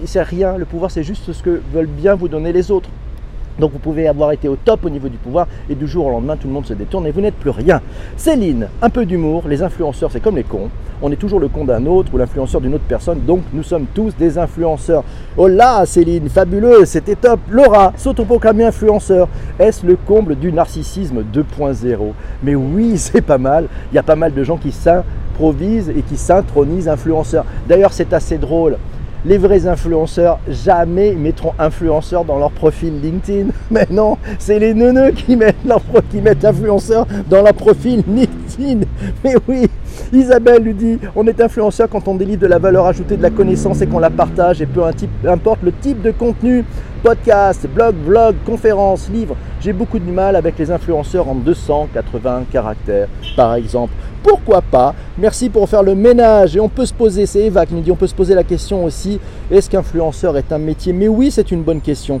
c'est 0.06 0.22
rien. 0.22 0.56
Le 0.56 0.64
pouvoir, 0.64 0.90
c'est 0.90 1.02
juste 1.02 1.30
ce 1.30 1.42
que 1.42 1.60
veulent 1.74 1.84
bien 1.86 2.14
vous 2.14 2.28
donner 2.28 2.54
les 2.54 2.70
autres. 2.70 2.88
Donc 3.58 3.72
vous 3.72 3.78
pouvez 3.78 4.08
avoir 4.08 4.32
été 4.32 4.48
au 4.48 4.56
top 4.56 4.84
au 4.84 4.90
niveau 4.90 5.08
du 5.08 5.16
pouvoir 5.16 5.46
et 5.68 5.74
du 5.74 5.86
jour 5.86 6.06
au 6.06 6.10
lendemain 6.10 6.36
tout 6.36 6.48
le 6.48 6.52
monde 6.52 6.66
se 6.66 6.74
détourne 6.74 7.06
et 7.06 7.10
vous 7.10 7.20
n'êtes 7.20 7.34
plus 7.34 7.50
rien. 7.50 7.80
Céline, 8.16 8.68
un 8.82 8.90
peu 8.90 9.06
d'humour, 9.06 9.44
les 9.48 9.62
influenceurs 9.62 10.10
c'est 10.10 10.20
comme 10.20 10.36
les 10.36 10.44
cons, 10.44 10.70
on 11.02 11.12
est 11.12 11.16
toujours 11.16 11.40
le 11.40 11.48
con 11.48 11.64
d'un 11.64 11.84
autre 11.86 12.14
ou 12.14 12.16
l'influenceur 12.18 12.60
d'une 12.60 12.74
autre 12.74 12.84
personne, 12.88 13.20
donc 13.26 13.42
nous 13.52 13.62
sommes 13.62 13.86
tous 13.94 14.16
des 14.16 14.38
influenceurs. 14.38 15.04
Oh 15.36 15.46
là 15.46 15.84
Céline, 15.84 16.28
fabuleux, 16.28 16.84
c'était 16.86 17.16
top. 17.16 17.40
Laura, 17.50 17.92
s'autoproclamer 17.96 18.64
influenceur, 18.64 19.28
est-ce 19.58 19.84
le 19.84 19.96
comble 19.96 20.36
du 20.36 20.52
narcissisme 20.52 21.22
2.0 21.32 21.98
Mais 22.42 22.54
oui, 22.54 22.92
c'est 22.96 23.20
pas 23.20 23.38
mal, 23.38 23.68
il 23.92 23.96
y 23.96 23.98
a 23.98 24.02
pas 24.02 24.16
mal 24.16 24.32
de 24.32 24.42
gens 24.42 24.56
qui 24.56 24.72
s'improvisent 24.72 25.90
et 25.90 26.02
qui 26.02 26.16
s'intronisent 26.16 26.88
influenceurs. 26.88 27.44
D'ailleurs 27.68 27.92
c'est 27.92 28.12
assez 28.12 28.38
drôle 28.38 28.76
les 29.26 29.38
vrais 29.38 29.66
influenceurs 29.66 30.38
jamais 30.48 31.12
mettront 31.14 31.52
influenceur 31.58 32.24
dans 32.24 32.38
leur 32.38 32.52
profil 32.52 32.92
LinkedIn. 33.02 33.48
Mais 33.70 33.86
non, 33.90 34.16
c'est 34.38 34.58
les 34.58 34.72
neuneux 34.72 35.10
qui 35.10 35.36
mettent, 35.36 35.64
leur, 35.66 35.80
qui 36.10 36.20
mettent 36.20 36.44
influenceur 36.44 37.06
dans 37.28 37.42
leur 37.42 37.54
profil 37.54 38.04
LinkedIn. 38.06 38.86
Mais 39.24 39.34
oui, 39.48 39.68
Isabelle 40.12 40.62
lui 40.62 40.74
dit 40.74 40.98
on 41.16 41.26
est 41.26 41.40
influenceur 41.40 41.88
quand 41.88 42.06
on 42.06 42.14
délivre 42.14 42.40
de 42.40 42.46
la 42.46 42.58
valeur 42.58 42.86
ajoutée, 42.86 43.16
de 43.16 43.22
la 43.22 43.30
connaissance 43.30 43.80
et 43.82 43.86
qu'on 43.86 43.98
la 43.98 44.10
partage, 44.10 44.62
et 44.62 44.66
peu 44.66 44.82
importe 45.28 45.62
le 45.62 45.72
type 45.72 46.02
de 46.02 46.12
contenu 46.12 46.64
podcast, 47.06 47.68
blog, 47.68 47.94
vlog, 48.04 48.34
conférence, 48.44 49.08
livre. 49.08 49.36
J'ai 49.60 49.72
beaucoup 49.72 50.00
de 50.00 50.10
mal 50.10 50.34
avec 50.34 50.58
les 50.58 50.72
influenceurs 50.72 51.28
en 51.28 51.36
280 51.36 52.46
caractères, 52.50 53.06
par 53.36 53.54
exemple. 53.54 53.92
Pourquoi 54.24 54.60
pas? 54.60 54.92
Merci 55.16 55.48
pour 55.48 55.68
faire 55.68 55.84
le 55.84 55.94
ménage. 55.94 56.56
Et 56.56 56.60
on 56.60 56.68
peut 56.68 56.84
se 56.84 56.92
poser, 56.92 57.26
c'est 57.26 57.42
Eva 57.42 57.64
qui 57.64 57.74
nous 57.74 57.80
dit, 57.80 57.92
on 57.92 57.96
peut 57.96 58.08
se 58.08 58.14
poser 58.14 58.34
la 58.34 58.42
question 58.42 58.82
aussi, 58.82 59.20
est-ce 59.52 59.70
qu'influenceur 59.70 60.36
est 60.36 60.50
un 60.50 60.58
métier? 60.58 60.92
Mais 60.92 61.06
oui, 61.06 61.30
c'est 61.30 61.52
une 61.52 61.62
bonne 61.62 61.80
question. 61.80 62.20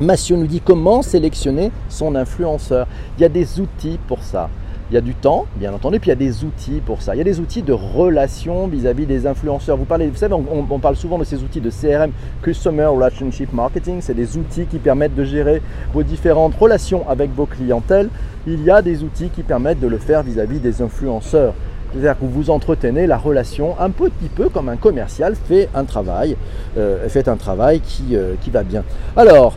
Massio 0.00 0.36
nous 0.36 0.46
dit 0.46 0.60
comment 0.60 1.02
sélectionner 1.02 1.72
son 1.88 2.14
influenceur. 2.14 2.86
Il 3.18 3.22
y 3.22 3.24
a 3.24 3.28
des 3.28 3.58
outils 3.58 3.98
pour 4.06 4.22
ça. 4.22 4.48
Il 4.92 4.96
y 4.96 4.98
a 4.98 5.00
du 5.00 5.14
temps, 5.14 5.46
bien 5.56 5.72
entendu, 5.72 6.00
puis 6.00 6.08
il 6.08 6.10
y 6.10 6.12
a 6.12 6.16
des 6.16 6.44
outils 6.44 6.82
pour 6.84 7.00
ça. 7.00 7.14
Il 7.14 7.18
y 7.18 7.22
a 7.22 7.24
des 7.24 7.40
outils 7.40 7.62
de 7.62 7.72
relation 7.72 8.66
vis-à-vis 8.68 9.06
des 9.06 9.26
influenceurs. 9.26 9.78
Vous, 9.78 9.86
parlez, 9.86 10.06
vous 10.08 10.18
savez, 10.18 10.34
on, 10.34 10.78
parle 10.80 10.96
souvent 10.96 11.16
de 11.16 11.24
ces 11.24 11.42
outils 11.42 11.62
de 11.62 11.70
CRM, 11.70 12.10
Customer 12.42 12.84
Relationship 12.84 13.54
Marketing. 13.54 14.02
C'est 14.02 14.12
des 14.12 14.36
outils 14.36 14.66
qui 14.66 14.78
permettent 14.78 15.14
de 15.14 15.24
gérer 15.24 15.62
vos 15.94 16.02
différentes 16.02 16.54
relations 16.56 17.08
avec 17.08 17.34
vos 17.34 17.46
clientèles. 17.46 18.10
Il 18.46 18.62
y 18.64 18.70
a 18.70 18.82
des 18.82 19.02
outils 19.02 19.30
qui 19.30 19.42
permettent 19.42 19.80
de 19.80 19.86
le 19.86 19.96
faire 19.96 20.22
vis-à-vis 20.22 20.60
des 20.60 20.82
influenceurs. 20.82 21.54
C'est-à-dire 21.90 22.18
que 22.18 22.26
vous 22.26 22.50
entretenez 22.50 23.06
la 23.06 23.16
relation 23.16 23.74
un 23.80 23.88
petit 23.88 24.28
peu 24.28 24.50
comme 24.50 24.68
un 24.68 24.76
commercial 24.76 25.36
fait 25.36 25.70
un 25.74 25.84
travail, 25.84 26.36
euh, 26.76 27.08
un 27.26 27.36
travail 27.36 27.80
qui, 27.80 28.14
euh, 28.14 28.34
qui 28.42 28.50
va 28.50 28.62
bien. 28.62 28.84
Alors, 29.16 29.56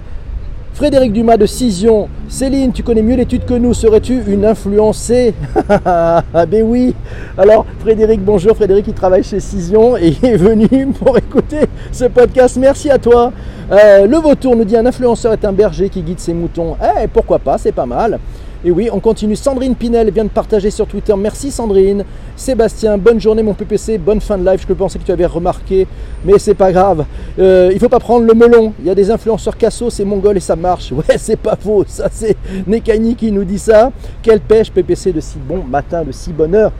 Frédéric 0.75 1.13
Dumas 1.13 1.37
de 1.37 1.45
Cision. 1.45 2.09
Céline, 2.27 2.73
tu 2.73 2.83
connais 2.83 3.01
mieux 3.01 3.15
l'étude 3.15 3.45
que 3.45 3.53
nous. 3.53 3.73
Serais-tu 3.73 4.21
une 4.27 4.43
influencée 4.43 5.33
Ah 5.85 6.21
ben 6.45 6.63
oui. 6.63 6.93
Alors 7.37 7.65
Frédéric, 7.79 8.19
bonjour. 8.19 8.57
Frédéric 8.57 8.83
qui 8.83 8.91
travaille 8.91 9.23
chez 9.23 9.39
Cision 9.39 9.95
et 9.95 10.09
est 10.21 10.35
venu 10.35 10.87
pour 10.99 11.17
écouter 11.17 11.61
ce 11.93 12.03
podcast. 12.05 12.57
Merci 12.59 12.89
à 12.89 12.97
toi. 12.97 13.31
Euh, 13.71 14.05
le 14.05 14.17
vautour 14.17 14.57
nous 14.57 14.65
dit 14.65 14.75
un 14.75 14.85
influenceur 14.85 15.31
est 15.31 15.45
un 15.45 15.53
berger 15.53 15.87
qui 15.87 16.01
guide 16.01 16.19
ses 16.19 16.33
moutons. 16.33 16.75
Eh, 17.01 17.07
pourquoi 17.07 17.39
pas, 17.39 17.57
c'est 17.57 17.71
pas 17.71 17.85
mal. 17.85 18.19
Et 18.67 18.71
oui, 18.71 18.89
on 18.91 18.99
continue. 18.99 19.35
Sandrine 19.35 19.75
Pinel 19.75 20.09
vient 20.09 20.23
de 20.23 20.29
partager 20.29 20.71
sur 20.71 20.87
Twitter. 20.87 21.13
Merci 21.15 21.51
Sandrine. 21.51 22.03
Sébastien, 22.35 22.97
bonne 22.97 23.21
journée 23.21 23.43
mon 23.43 23.53
PPC, 23.53 23.99
bonne 23.99 24.19
fin 24.19 24.39
de 24.39 24.43
live. 24.43 24.65
Je 24.67 24.73
pensais 24.73 24.97
que 24.97 25.03
tu 25.03 25.11
avais 25.11 25.27
remarqué, 25.27 25.85
mais 26.23 26.39
c'est 26.39 26.55
pas 26.55 26.71
grave. 26.71 27.05
Euh, 27.37 27.69
il 27.71 27.79
faut 27.79 27.89
pas 27.89 27.99
prendre 27.99 28.25
le 28.25 28.33
melon. 28.33 28.73
Il 28.79 28.87
y 28.87 28.89
a 28.89 28.95
des 28.95 29.11
influenceurs 29.11 29.55
cassos, 29.55 29.93
c'est 29.93 30.03
mongol 30.03 30.37
et 30.37 30.39
ça 30.39 30.55
marche. 30.55 30.91
Ouais, 30.95 31.19
c'est 31.19 31.35
pas 31.35 31.55
faux. 31.55 31.83
Ça, 31.87 32.09
c'est 32.11 32.35
Nekani 32.65 33.15
qui 33.15 33.31
nous 33.31 33.43
dit 33.43 33.59
ça. 33.59 33.91
Quelle 34.23 34.39
pêche 34.39 34.71
PPC 34.71 35.13
de 35.13 35.19
si 35.19 35.37
bon 35.37 35.63
matin, 35.63 36.03
de 36.03 36.11
si 36.11 36.33
bonne 36.33 36.55
heure. 36.55 36.71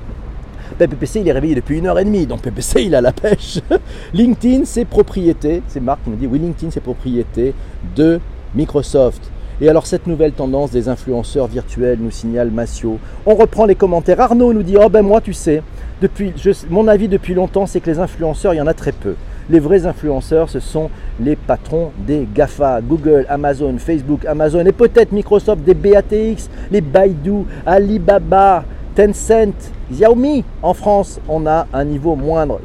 Ben, 0.80 0.90
PPC, 0.90 1.20
il 1.20 1.28
est 1.28 1.34
réveillé 1.34 1.54
depuis 1.54 1.78
une 1.78 1.86
heure 1.86 2.00
et 2.00 2.06
demie, 2.06 2.26
donc 2.26 2.42
PPC, 2.42 2.86
il 2.86 2.96
a 2.96 3.02
la 3.02 3.12
pêche. 3.12 3.60
LinkedIn, 4.14 4.66
c'est 4.66 4.86
propriété, 4.86 5.62
c'est 5.68 5.82
Marc 5.82 6.04
qui 6.04 6.10
nous 6.10 6.16
dit, 6.16 6.26
oui, 6.26 6.40
LinkedIn, 6.40 6.72
c'est 6.72 6.82
propriété 6.82 7.54
de 7.96 8.20
Microsoft. 8.56 9.22
Et 9.62 9.70
alors 9.70 9.88
cette 9.88 10.06
nouvelle 10.06 10.34
tendance 10.34 10.72
des 10.72 10.90
influenceurs 10.90 11.48
virtuels 11.48 11.98
nous 12.02 12.12
signale 12.12 12.52
Massio. 12.52 12.98
On 13.26 13.36
reprend 13.36 13.66
les 13.66 13.76
commentaires. 13.76 14.20
Arnaud 14.20 14.52
nous 14.52 14.64
dit 14.64 14.76
Oh 14.78 14.90
ben 14.90 15.02
moi 15.02 15.22
tu 15.22 15.32
sais, 15.32 15.64
depuis, 16.02 16.34
mon 16.70 16.90
avis 16.90 17.08
depuis 17.08 17.34
longtemps 17.34 17.66
c'est 17.66 17.80
que 17.80 17.90
les 17.90 18.00
influenceurs, 18.00 18.54
il 18.54 18.58
y 18.58 18.62
en 18.62 18.68
a 18.68 18.74
très 18.74 18.92
peu. 18.92 19.16
Les 19.50 19.60
vrais 19.60 19.86
influenceurs, 19.86 20.50
ce 20.50 20.60
sont 20.60 20.90
les 21.22 21.38
patrons 21.38 21.92
des 22.06 22.28
GAFA, 22.34 22.82
Google, 22.82 23.26
Amazon, 23.30 23.78
Facebook, 23.78 24.26
Amazon 24.26 24.66
et 24.66 24.74
peut-être 24.74 25.14
Microsoft, 25.14 25.64
des 25.64 25.74
BATX, 25.74 26.50
les 26.70 26.82
Baidu, 26.82 27.46
Alibaba, 27.66 28.66
Tencent, 28.94 29.72
Xiaomi. 29.90 30.44
En 30.64 30.74
France, 30.74 31.22
on 31.30 31.46
a 31.48 31.68
un 31.72 31.86
niveau 31.86 32.16
moindre. 32.16 32.60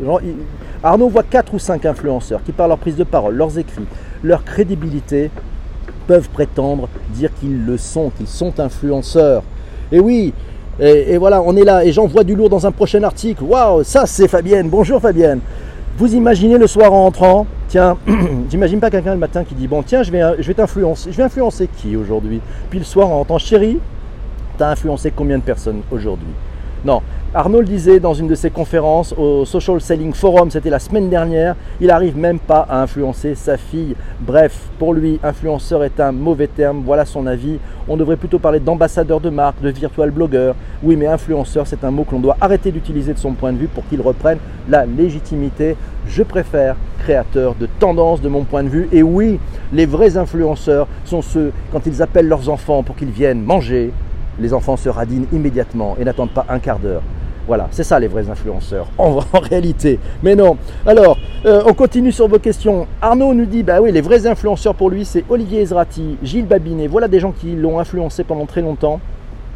Arnaud 0.83 1.09
voit 1.09 1.23
4 1.23 1.55
ou 1.55 1.59
5 1.61 1.85
influenceurs 1.87 2.43
qui, 2.43 2.51
par 2.51 2.67
leur 2.67 2.79
prise 2.79 2.97
de 2.97 3.05
parole, 3.05 3.37
leurs 3.37 3.59
écrits, 3.59 3.87
leur 4.25 4.43
crédibilité, 4.43 5.31
peuvent 6.11 6.29
prétendre 6.31 6.89
dire 7.11 7.31
qu'ils 7.39 7.65
le 7.65 7.79
sont, 7.79 8.11
qu'ils 8.11 8.27
sont 8.27 8.59
influenceurs. 8.59 9.45
Et 9.93 10.01
oui, 10.01 10.35
et, 10.81 11.17
voilà, 11.19 11.41
on 11.41 11.55
est 11.55 11.63
là, 11.63 11.85
et 11.85 11.93
j'envoie 11.93 12.25
du 12.25 12.35
lourd 12.35 12.49
dans 12.49 12.67
un 12.67 12.73
prochain 12.73 13.05
article. 13.05 13.45
Waouh, 13.45 13.85
ça 13.85 14.07
c'est 14.07 14.27
Fabienne. 14.27 14.69
Bonjour 14.69 15.01
Fabienne. 15.01 15.39
Vous 15.97 16.13
imaginez 16.13 16.59
le 16.59 16.67
soir 16.67 16.93
en 16.93 17.05
rentrant, 17.05 17.47
tiens, 17.69 17.97
j'imagine 18.51 18.81
pas 18.81 18.91
quelqu'un 18.91 19.13
le 19.13 19.21
matin 19.21 19.45
qui 19.45 19.55
dit 19.55 19.69
bon 19.69 19.85
tiens 19.85 20.03
je 20.03 20.11
vais, 20.11 20.21
je 20.41 20.49
vais 20.49 20.55
t'influencer, 20.55 21.13
je 21.13 21.17
vais 21.17 21.23
influencer 21.23 21.69
qui 21.77 21.95
aujourd'hui? 21.95 22.41
Puis 22.71 22.81
le 22.81 22.85
soir 22.85 23.09
en 23.09 23.19
rentrant, 23.19 23.39
chérie, 23.39 23.79
t'as 24.59 24.73
influencé 24.73 25.13
combien 25.15 25.39
de 25.39 25.45
personnes 25.45 25.83
aujourd'hui? 25.93 26.35
Non, 26.83 27.03
Arnaud 27.35 27.61
le 27.61 27.67
disait 27.67 28.01
dans 28.01 28.15
une 28.15 28.27
de 28.27 28.35
ses 28.35 28.51
conférences 28.51 29.13
au 29.17 29.45
Social 29.45 29.83
Selling 29.83 30.15
Forum, 30.15 30.51
c'était 30.51 30.71
la 30.71 30.79
semaine 30.79 31.11
dernière, 31.11 31.55
il 31.79 31.89
n'arrive 31.89 32.17
même 32.17 32.39
pas 32.39 32.67
à 32.69 32.81
influencer 32.81 33.35
sa 33.35 33.59
fille. 33.59 33.95
Bref, 34.21 34.69
pour 34.79 34.95
lui, 34.95 35.21
influenceur 35.23 35.85
est 35.85 36.01
un 36.01 36.11
mauvais 36.11 36.47
terme, 36.47 36.83
voilà 36.85 37.05
son 37.05 37.27
avis. 37.27 37.59
On 37.87 37.99
devrait 37.99 38.17
plutôt 38.17 38.39
parler 38.39 38.61
d'ambassadeur 38.61 39.21
de 39.21 39.29
marque, 39.29 39.61
de 39.61 39.69
virtual 39.69 40.11
blogueur. 40.11 40.55
Oui, 40.83 40.97
mais 40.97 41.07
influenceur, 41.07 41.67
c'est 41.67 41.85
un 41.85 41.91
mot 41.91 42.05
que 42.05 42.13
l'on 42.13 42.21
doit 42.21 42.39
arrêter 42.41 42.73
d'utiliser 42.73 43.13
de 43.13 43.19
son 43.19 43.33
point 43.33 43.53
de 43.53 43.59
vue 43.59 43.69
pour 43.69 43.87
qu'il 43.89 44.01
reprenne 44.01 44.39
la 44.69 44.87
légitimité. 44.87 45.77
Je 46.09 46.23
préfère 46.23 46.77
créateur 47.01 47.55
de 47.61 47.69
tendance 47.79 48.23
de 48.23 48.29
mon 48.29 48.45
point 48.45 48.65
de 48.65 48.71
vue. 48.71 48.89
Et 48.91 49.03
oui, 49.03 49.39
les 49.73 49.87
vrais 49.87 50.17
influenceurs 50.17 50.89
sont 51.05 51.21
ceux, 51.21 51.53
quand 51.73 51.87
ils 51.87 52.01
appellent 52.01 52.29
leurs 52.29 52.49
enfants 52.49 52.83
pour 52.83 52.97
qu'ils 52.97 53.11
viennent 53.11 53.43
manger, 53.43 53.93
les 54.41 54.55
enfants 54.55 54.77
se 54.77 54.89
radinent 54.89 55.27
immédiatement 55.33 55.97
et 56.01 56.05
n'attendent 56.05 56.31
pas 56.31 56.47
un 56.49 56.59
quart 56.59 56.79
d'heure. 56.79 57.03
Voilà, 57.47 57.69
c'est 57.71 57.83
ça 57.83 57.99
les 57.99 58.07
vrais 58.07 58.29
influenceurs, 58.31 58.87
en, 58.99 59.19
réalité. 59.33 59.99
Mais 60.23 60.37
non. 60.37 60.57
Alors, 60.87 61.19
euh, 61.47 61.63
on 61.67 61.75
continue 61.75 62.13
sur 62.13 62.29
vos 62.29 62.39
questions. 62.39 62.87
Arnaud 63.03 63.35
nous 63.35 63.47
dit, 63.47 63.63
bah 63.63 63.81
oui, 63.81 63.93
les 63.93 64.01
vrais 64.01 64.27
influenceurs 64.27 64.75
pour 64.75 64.91
lui, 64.91 65.05
c'est 65.05 65.25
Olivier 65.29 65.63
Ezrati, 65.63 66.17
Gilles 66.23 66.47
Babinet. 66.47 66.87
Voilà 66.87 67.09
des 67.09 67.19
gens 67.19 67.33
qui 67.33 67.57
l'ont 67.57 67.79
influencé 67.81 68.25
pendant 68.25 68.47
très 68.47 68.61
longtemps. 68.63 69.01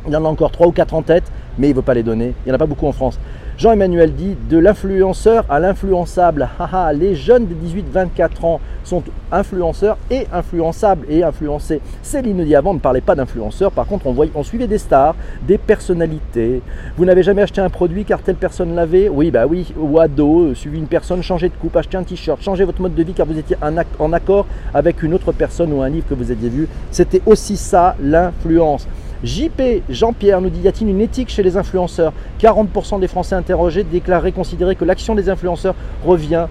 Il 0.06 0.12
y 0.12 0.16
en 0.16 0.24
a 0.24 0.28
encore 0.28 0.50
trois 0.50 0.66
ou 0.66 0.72
quatre 0.72 0.94
en 0.94 1.02
tête, 1.02 1.24
mais 1.58 1.68
il 1.68 1.70
ne 1.70 1.76
veut 1.76 1.82
pas 1.82 1.94
les 1.94 2.02
donner. 2.02 2.34
Il 2.44 2.48
n'y 2.48 2.52
en 2.52 2.56
a 2.56 2.58
pas 2.58 2.66
beaucoup 2.66 2.86
en 2.86 2.92
France. 2.92 3.18
Jean-Emmanuel 3.56 4.12
dit 4.12 4.36
de 4.50 4.58
l'influenceur 4.58 5.44
à 5.48 5.60
l'influençable. 5.60 6.48
les 6.94 7.14
jeunes 7.14 7.46
de 7.46 7.54
18-24 7.54 8.44
ans 8.44 8.60
sont 8.82 9.02
influenceurs 9.30 9.96
et 10.10 10.26
influençables 10.32 11.06
et 11.08 11.22
influencés. 11.22 11.80
Céline 12.02 12.44
dit 12.44 12.56
avant, 12.56 12.74
ne 12.74 12.80
parlait 12.80 13.00
pas 13.00 13.14
d'influenceurs, 13.14 13.70
par 13.70 13.86
contre 13.86 14.08
on, 14.08 14.12
voyait, 14.12 14.32
on 14.34 14.42
suivait 14.42 14.66
des 14.66 14.78
stars, 14.78 15.14
des 15.46 15.56
personnalités. 15.56 16.62
Vous 16.96 17.04
n'avez 17.04 17.22
jamais 17.22 17.42
acheté 17.42 17.60
un 17.60 17.70
produit 17.70 18.04
car 18.04 18.20
telle 18.22 18.34
personne 18.34 18.74
l'avait? 18.74 19.08
Oui, 19.08 19.30
bah 19.30 19.46
oui, 19.46 19.72
ou 19.78 20.00
ado, 20.00 20.46
euh, 20.46 20.54
suivi 20.54 20.78
une 20.78 20.88
personne, 20.88 21.22
changé 21.22 21.48
de 21.48 21.54
coupe, 21.54 21.76
acheté 21.76 21.96
un 21.96 22.02
t-shirt, 22.02 22.42
changé 22.42 22.64
votre 22.64 22.82
mode 22.82 22.96
de 22.96 23.02
vie 23.04 23.12
car 23.12 23.24
vous 23.24 23.38
étiez 23.38 23.56
en 23.98 24.12
accord 24.12 24.46
avec 24.74 25.02
une 25.04 25.14
autre 25.14 25.30
personne 25.30 25.72
ou 25.72 25.80
un 25.80 25.88
livre 25.88 26.06
que 26.08 26.14
vous 26.14 26.32
aviez 26.32 26.48
vu. 26.48 26.68
C'était 26.90 27.22
aussi 27.24 27.56
ça 27.56 27.94
l'influence. 28.02 28.88
JP 29.24 29.84
Jean-Pierre 29.88 30.42
nous 30.42 30.50
dit 30.50 30.60
y 30.60 30.68
a-t-il 30.68 30.88
une 30.88 31.00
éthique 31.00 31.30
chez 31.30 31.42
les 31.42 31.56
influenceurs 31.56 32.12
40% 32.40 33.00
des 33.00 33.08
Français 33.08 33.34
interrogés 33.34 33.82
déclareraient 33.82 34.32
considérer 34.32 34.76
que 34.76 34.84
l'action 34.84 35.14
des 35.14 35.30
influenceurs 35.30 35.74
revient 36.04 36.46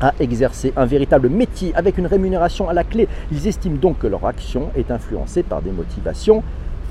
à 0.00 0.14
exercer 0.18 0.72
un 0.76 0.86
véritable 0.86 1.28
métier 1.28 1.72
avec 1.74 1.98
une 1.98 2.06
rémunération 2.06 2.68
à 2.68 2.72
la 2.72 2.84
clé. 2.84 3.08
Ils 3.30 3.46
estiment 3.46 3.76
donc 3.76 3.98
que 3.98 4.06
leur 4.06 4.24
action 4.24 4.70
est 4.74 4.90
influencée 4.90 5.42
par 5.42 5.60
des 5.60 5.70
motivations 5.70 6.42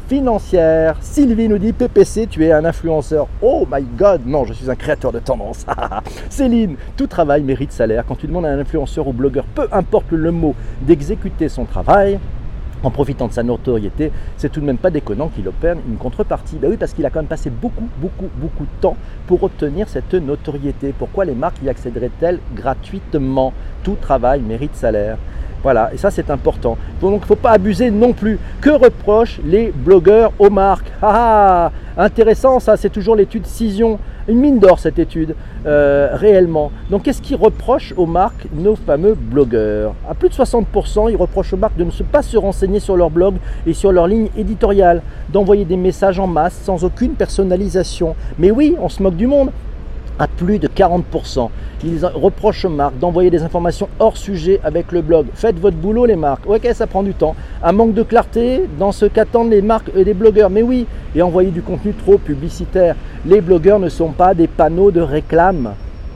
financières. 0.07 0.97
Sylvie 1.01 1.49
nous 1.49 1.57
dit 1.57 1.73
PPC, 1.73 2.27
tu 2.27 2.45
es 2.45 2.51
un 2.51 2.63
influenceur. 2.63 3.27
Oh 3.41 3.65
my 3.71 3.83
god, 3.97 4.21
non, 4.25 4.45
je 4.45 4.53
suis 4.53 4.69
un 4.69 4.75
créateur 4.75 5.11
de 5.11 5.19
tendance. 5.19 5.65
Céline, 6.29 6.75
tout 6.95 7.07
travail 7.07 7.41
mérite 7.41 7.71
salaire. 7.71 8.03
Quand 8.07 8.15
tu 8.15 8.27
demandes 8.27 8.45
à 8.45 8.49
un 8.49 8.59
influenceur 8.59 9.07
ou 9.07 9.13
blogueur, 9.13 9.45
peu 9.55 9.67
importe 9.71 10.11
le 10.11 10.31
mot, 10.31 10.53
d'exécuter 10.81 11.49
son 11.49 11.65
travail, 11.65 12.19
en 12.83 12.91
profitant 12.91 13.27
de 13.27 13.33
sa 13.33 13.43
notoriété, 13.43 14.11
c'est 14.37 14.51
tout 14.51 14.59
de 14.59 14.65
même 14.65 14.77
pas 14.77 14.89
déconnant 14.89 15.29
qu'il 15.29 15.47
opère 15.47 15.75
une 15.87 15.97
contrepartie. 15.97 16.57
Ben 16.57 16.69
oui, 16.69 16.77
parce 16.77 16.93
qu'il 16.93 17.05
a 17.05 17.09
quand 17.09 17.19
même 17.19 17.27
passé 17.27 17.49
beaucoup, 17.49 17.87
beaucoup, 17.97 18.29
beaucoup 18.37 18.63
de 18.63 18.81
temps 18.81 18.95
pour 19.25 19.43
obtenir 19.43 19.89
cette 19.89 20.13
notoriété. 20.13 20.93
Pourquoi 20.97 21.25
les 21.25 21.35
marques 21.35 21.57
y 21.63 21.69
accéderaient-elles 21.69 22.39
gratuitement? 22.55 23.53
Tout 23.83 23.95
travail 23.99 24.41
mérite 24.41 24.75
salaire. 24.75 25.17
Voilà, 25.63 25.91
et 25.93 25.97
ça 25.97 26.11
c'est 26.11 26.29
important. 26.29 26.77
Donc 27.01 27.13
il 27.13 27.21
ne 27.21 27.25
faut 27.25 27.35
pas 27.35 27.51
abuser 27.51 27.89
non 27.89 28.13
plus. 28.13 28.39
Que 28.61 28.69
reprochent 28.69 29.39
les 29.43 29.71
blogueurs 29.71 30.31
aux 30.37 30.51
marques? 30.51 30.91
Intéressant, 31.99 32.59
ça 32.59 32.77
c'est 32.77 32.91
toujours 32.91 33.15
l'étude 33.15 33.47
Cision. 33.47 33.97
Une 34.27 34.37
mine 34.37 34.59
d'or 34.59 34.77
cette 34.77 34.99
étude, 34.99 35.35
euh, 35.65 36.09
réellement. 36.13 36.71
Donc 36.91 37.03
qu'est-ce 37.03 37.23
qu'ils 37.23 37.37
reprochent 37.37 37.93
aux 37.97 38.05
marques, 38.05 38.45
nos 38.53 38.75
fameux 38.75 39.15
blogueurs? 39.15 39.95
À 40.07 40.13
plus 40.13 40.29
de 40.29 40.33
60%, 40.35 41.09
ils 41.09 41.15
reprochent 41.15 41.53
aux 41.53 41.57
marques 41.57 41.77
de 41.77 41.85
ne 41.85 41.91
pas 42.03 42.21
se 42.21 42.37
renseigner 42.37 42.79
sur 42.79 42.97
leur 42.97 43.09
blog 43.09 43.35
et 43.65 43.73
sur 43.73 43.91
leur 43.91 44.05
ligne 44.05 44.29
éditoriale, 44.37 45.01
d'envoyer 45.33 45.65
des 45.65 45.77
messages 45.77 46.19
en 46.19 46.27
masse 46.27 46.59
sans 46.63 46.83
aucune 46.83 47.13
personnalisation. 47.13 48.15
Mais 48.37 48.51
oui, 48.51 48.75
on 48.79 48.89
se 48.89 49.01
moque 49.01 49.15
du 49.15 49.25
monde 49.25 49.49
à 50.19 50.27
plus 50.27 50.59
de 50.59 50.67
40%. 50.67 51.49
Ils 51.83 52.05
reprochent 52.05 52.65
aux 52.65 52.69
marques 52.69 52.97
d'envoyer 52.97 53.29
des 53.29 53.43
informations 53.43 53.87
hors 53.99 54.17
sujet 54.17 54.59
avec 54.63 54.91
le 54.91 55.01
blog. 55.01 55.27
Faites 55.33 55.59
votre 55.59 55.77
boulot 55.77 56.05
les 56.05 56.15
marques. 56.15 56.47
Ok, 56.47 56.67
ça 56.73 56.87
prend 56.87 57.03
du 57.03 57.13
temps. 57.13 57.35
Un 57.63 57.71
manque 57.71 57.93
de 57.93 58.03
clarté 58.03 58.63
dans 58.79 58.91
ce 58.91 59.05
qu'attendent 59.05 59.51
les 59.51 59.61
marques 59.61 59.91
et 59.95 60.03
les 60.03 60.13
blogueurs. 60.13 60.49
Mais 60.49 60.63
oui, 60.63 60.87
et 61.15 61.21
envoyer 61.21 61.51
du 61.51 61.61
contenu 61.61 61.93
trop 61.93 62.17
publicitaire. 62.17 62.95
Les 63.25 63.41
blogueurs 63.41 63.79
ne 63.79 63.89
sont 63.89 64.11
pas 64.11 64.33
des 64.33 64.47
panneaux 64.47 64.91
de 64.91 65.01
réclame. 65.01 65.73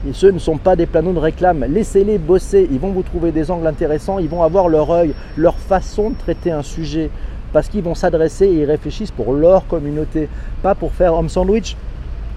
Et 0.10 0.14
ceux 0.14 0.32
ne 0.32 0.40
sont 0.40 0.58
pas 0.58 0.76
des 0.76 0.88
panneaux 0.88 1.14
de 1.14 1.20
réclame. 1.20 1.64
Laissez-les 1.70 2.18
bosser. 2.18 2.68
Ils 2.72 2.80
vont 2.80 2.90
vous 2.90 3.04
trouver 3.04 3.32
des 3.32 3.52
angles 3.52 3.68
intéressants. 3.68 4.18
Ils 4.18 4.30
vont 4.30 4.42
avoir 4.42 4.68
leur 4.68 4.90
œil, 4.90 5.14
leur 5.38 5.56
façon 5.58 6.10
de 6.10 6.16
traiter 6.16 6.52
un 6.52 6.64
sujet. 6.64 7.12
Parce 7.54 7.68
qu'ils 7.68 7.84
vont 7.84 7.94
s'adresser 7.94 8.46
et 8.46 8.62
ils 8.62 8.66
réfléchissent 8.66 9.12
pour 9.12 9.34
leur 9.34 9.68
communauté. 9.68 10.28
Pas 10.64 10.74
pour 10.74 10.92
faire 10.94 11.14
homme 11.14 11.30
sandwich 11.30 11.76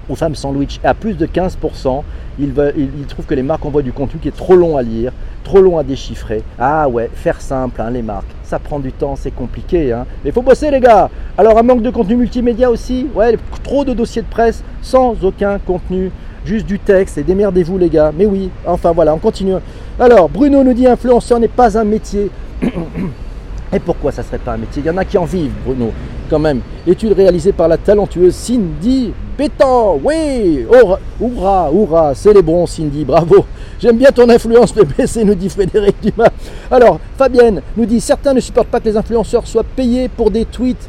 aux 0.09 0.15
femmes 0.15 0.35
sandwich 0.35 0.81
à 0.85 0.95
plus 0.95 1.15
de 1.15 1.27
15%. 1.27 2.03
Ils, 2.39 2.53
trouvent 3.09 3.27
que 3.27 3.35
les 3.35 3.43
marques 3.43 3.65
envoient 3.65 3.83
du 3.83 3.93
contenu 3.93 4.19
qui 4.21 4.29
est 4.29 4.37
trop 4.37 4.57
long 4.57 4.77
à 4.77 4.83
lire, 4.83 5.13
trop 5.45 5.61
long 5.61 5.79
à 5.79 5.85
déchiffrer. 5.85 6.43
Ah 6.59 6.89
ouais, 6.89 7.09
faire 7.15 7.41
simple, 7.41 7.81
hein, 7.81 7.91
les 7.91 8.03
marques. 8.03 8.27
Ça 8.43 8.59
prend 8.59 8.81
du 8.81 8.93
temps, 8.93 9.15
c'est 9.17 9.31
compliqué. 9.31 9.93
Hein. 9.93 10.07
Mais 10.25 10.31
il 10.31 10.33
faut 10.33 10.43
bosser, 10.43 10.71
les 10.71 10.81
gars. 10.81 11.11
Alors, 11.39 11.57
un 11.59 11.63
manque 11.63 11.83
de 11.83 11.91
contenu 11.91 12.17
multimédia 12.17 12.71
aussi? 12.71 13.07
Ouais, 13.15 13.37
trop 13.63 13.85
de 13.85 13.95
dossiers 13.95 14.23
de 14.23 14.27
presse 14.27 14.65
sans 14.83 15.15
aucun 15.23 15.59
contenu. 15.59 16.11
Juste 16.45 16.67
du 16.67 16.79
texte 16.79 17.17
et 17.19 17.23
démerdez-vous, 17.23 17.79
les 17.79 17.89
gars. 17.89 18.13
Mais 18.17 18.27
oui, 18.27 18.51
enfin 18.67 18.93
voilà, 18.93 19.15
on 19.15 19.19
continue. 19.19 19.55
Alors, 19.99 20.29
Bruno 20.29 20.63
nous 20.63 20.75
dit 20.75 20.87
influenceur 20.87 21.39
n'est 21.39 21.49
pas 21.49 21.79
un 21.79 21.85
métier. 21.85 22.31
Et 23.73 23.81
pourquoi 23.81 24.13
ça 24.13 24.23
ne 24.23 24.27
serait 24.27 24.39
pas 24.39 24.53
un 24.53 24.59
métier? 24.59 24.83
Il 24.85 24.87
y 24.87 24.91
en 24.91 24.97
a 24.99 25.05
qui 25.05 25.19
en 25.19 25.25
vivent, 25.25 25.51
Bruno, 25.65 25.91
quand 26.29 26.39
même. 26.39 26.61
Étude 26.87 27.13
réalisée 27.13 27.53
par 27.53 27.69
la 27.69 27.77
talentueuse 27.77 28.35
Cindy 28.35 29.13
Bétan. 29.37 29.99
Oui, 30.03 30.67
hurrah, 31.21 31.71
hurrah, 31.73 32.15
célébrons 32.15 32.67
Cindy, 32.67 33.05
bravo. 33.05 33.45
J'aime 33.81 33.97
bien 33.97 34.11
ton 34.11 34.29
influence, 34.29 34.73
PPC, 34.73 35.25
nous 35.25 35.35
dit 35.35 35.49
Frédéric 35.49 35.97
Dumas. 36.03 36.31
Alors, 36.71 37.01
Fabienne 37.17 37.63
nous 37.77 37.87
dit 37.87 38.01
certains 38.01 38.35
ne 38.35 38.41
supportent 38.41 38.69
pas 38.69 38.81
que 38.81 38.89
les 38.89 38.97
influenceurs 38.97 39.47
soient 39.47 39.65
payés 39.65 40.09
pour 40.09 40.31
des 40.31 40.45
tweets 40.45 40.89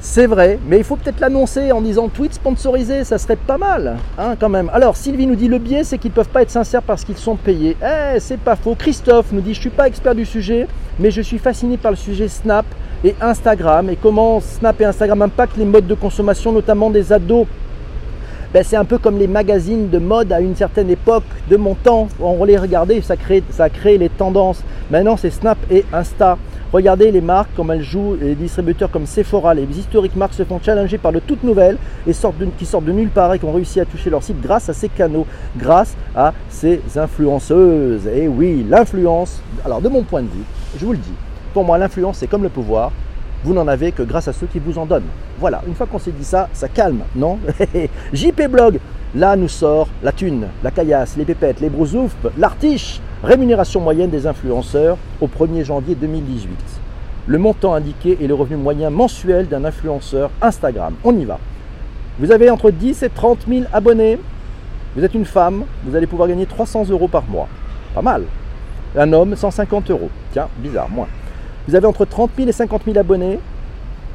c'est 0.00 0.26
vrai, 0.26 0.60
mais 0.64 0.78
il 0.78 0.84
faut 0.84 0.94
peut-être 0.94 1.18
l'annoncer 1.18 1.72
en 1.72 1.80
disant 1.80 2.08
tweet 2.08 2.32
sponsorisé, 2.32 3.02
ça 3.02 3.18
serait 3.18 3.34
pas 3.34 3.58
mal, 3.58 3.96
hein, 4.16 4.36
quand 4.38 4.48
même. 4.48 4.70
Alors, 4.72 4.96
Sylvie 4.96 5.26
nous 5.26 5.34
dit 5.34 5.48
le 5.48 5.58
biais, 5.58 5.82
c'est 5.82 5.98
qu'ils 5.98 6.12
ne 6.12 6.14
peuvent 6.14 6.28
pas 6.28 6.42
être 6.42 6.52
sincères 6.52 6.82
parce 6.82 7.04
qu'ils 7.04 7.16
sont 7.16 7.34
payés. 7.34 7.76
Eh, 7.82 8.20
c'est 8.20 8.38
pas 8.38 8.54
faux. 8.54 8.76
Christophe 8.76 9.32
nous 9.32 9.40
dit 9.40 9.54
je 9.54 9.60
suis 9.60 9.70
pas 9.70 9.88
expert 9.88 10.14
du 10.14 10.24
sujet, 10.24 10.68
mais 11.00 11.10
je 11.10 11.20
suis 11.20 11.38
fasciné 11.38 11.76
par 11.76 11.90
le 11.90 11.96
sujet 11.96 12.28
Snap 12.28 12.64
et 13.04 13.14
Instagram 13.20 13.90
et 13.90 13.96
comment 13.96 14.40
Snap 14.40 14.80
et 14.80 14.84
Instagram 14.84 15.22
impactent 15.22 15.56
les 15.56 15.64
modes 15.64 15.86
de 15.86 15.94
consommation, 15.94 16.52
notamment 16.52 16.90
des 16.90 17.12
ados. 17.12 17.46
Ben, 18.52 18.64
c'est 18.64 18.76
un 18.76 18.84
peu 18.86 18.96
comme 18.96 19.18
les 19.18 19.28
magazines 19.28 19.90
de 19.90 19.98
mode 19.98 20.32
à 20.32 20.40
une 20.40 20.56
certaine 20.56 20.88
époque 20.88 21.24
de 21.50 21.56
mon 21.56 21.74
temps. 21.74 22.08
On 22.18 22.44
les 22.44 22.56
regardait, 22.56 23.02
ça 23.02 23.16
crée, 23.16 23.42
ça 23.50 23.68
crée 23.68 23.98
les 23.98 24.08
tendances. 24.08 24.62
Maintenant, 24.90 25.18
c'est 25.18 25.30
Snap 25.30 25.58
et 25.70 25.84
Insta. 25.92 26.38
Regardez 26.72 27.10
les 27.10 27.20
marques, 27.22 27.50
comme 27.56 27.70
elles 27.70 27.82
jouent, 27.82 28.16
les 28.20 28.34
distributeurs 28.34 28.90
comme 28.90 29.06
Sephora, 29.06 29.54
les 29.54 29.64
historiques 29.78 30.16
marques 30.16 30.34
se 30.34 30.44
font 30.44 30.60
challenger 30.62 30.98
par 30.98 31.12
de 31.12 31.18
toutes 31.18 31.42
nouvelles 31.42 31.78
et 32.06 32.12
sortent 32.12 32.36
qui 32.58 32.66
sortent 32.66 32.84
de 32.84 32.92
nulle 32.92 33.08
part 33.08 33.32
et 33.32 33.38
qui 33.38 33.46
ont 33.46 33.52
réussi 33.52 33.80
à 33.80 33.86
toucher 33.86 34.10
leur 34.10 34.22
site 34.22 34.40
grâce 34.42 34.68
à 34.68 34.74
ces 34.74 34.90
canaux, 34.90 35.26
grâce 35.56 35.94
à 36.14 36.34
ces 36.50 36.80
influenceuses. 36.96 38.06
Et 38.06 38.28
oui, 38.28 38.66
l'influence, 38.68 39.42
alors 39.64 39.80
de 39.80 39.88
mon 39.88 40.02
point 40.02 40.20
de 40.20 40.28
vue, 40.28 40.44
je 40.78 40.84
vous 40.84 40.92
le 40.92 40.98
dis, 40.98 41.14
pour 41.58 41.64
moi 41.64 41.76
l'influence 41.76 42.18
c'est 42.18 42.28
comme 42.28 42.44
le 42.44 42.50
pouvoir, 42.50 42.92
vous 43.42 43.52
n'en 43.52 43.66
avez 43.66 43.90
que 43.90 44.04
grâce 44.04 44.28
à 44.28 44.32
ceux 44.32 44.46
qui 44.46 44.60
vous 44.60 44.78
en 44.78 44.86
donnent. 44.86 45.10
Voilà, 45.40 45.60
une 45.66 45.74
fois 45.74 45.88
qu'on 45.88 45.98
s'est 45.98 46.12
dit 46.12 46.22
ça, 46.22 46.48
ça 46.52 46.68
calme, 46.68 47.00
non 47.16 47.40
JP 48.12 48.42
Blog, 48.48 48.78
là 49.16 49.34
nous 49.34 49.48
sort 49.48 49.88
la 50.04 50.12
thune, 50.12 50.46
la 50.62 50.70
caillasse, 50.70 51.16
les 51.16 51.24
pépettes, 51.24 51.60
les 51.60 51.68
brousoufs, 51.68 52.14
l'artiche, 52.38 53.00
Rémunération 53.24 53.80
moyenne 53.80 54.08
des 54.08 54.28
influenceurs 54.28 54.98
au 55.20 55.26
1er 55.26 55.64
janvier 55.64 55.96
2018. 55.96 56.48
Le 57.26 57.38
montant 57.38 57.74
indiqué 57.74 58.16
est 58.22 58.28
le 58.28 58.34
revenu 58.34 58.56
moyen 58.56 58.90
mensuel 58.90 59.48
d'un 59.48 59.64
influenceur 59.64 60.30
Instagram. 60.40 60.94
On 61.02 61.18
y 61.18 61.24
va. 61.24 61.40
Vous 62.20 62.30
avez 62.30 62.50
entre 62.50 62.70
10 62.70 63.02
et 63.02 63.10
30 63.10 63.46
000 63.48 63.64
abonnés. 63.72 64.20
Vous 64.94 65.02
êtes 65.02 65.14
une 65.14 65.24
femme, 65.24 65.64
vous 65.84 65.96
allez 65.96 66.06
pouvoir 66.06 66.28
gagner 66.28 66.46
300 66.46 66.90
euros 66.90 67.08
par 67.08 67.24
mois. 67.24 67.48
Pas 67.96 68.02
mal. 68.02 68.22
Un 68.96 69.12
homme, 69.12 69.34
150 69.34 69.90
euros. 69.90 70.10
Tiens, 70.32 70.46
bizarre, 70.58 70.88
moins. 70.88 71.08
Vous 71.68 71.74
avez 71.74 71.86
entre 71.86 72.06
30 72.06 72.30
000 72.34 72.48
et 72.48 72.52
50 72.52 72.82
000 72.86 72.96
abonnés. 72.96 73.38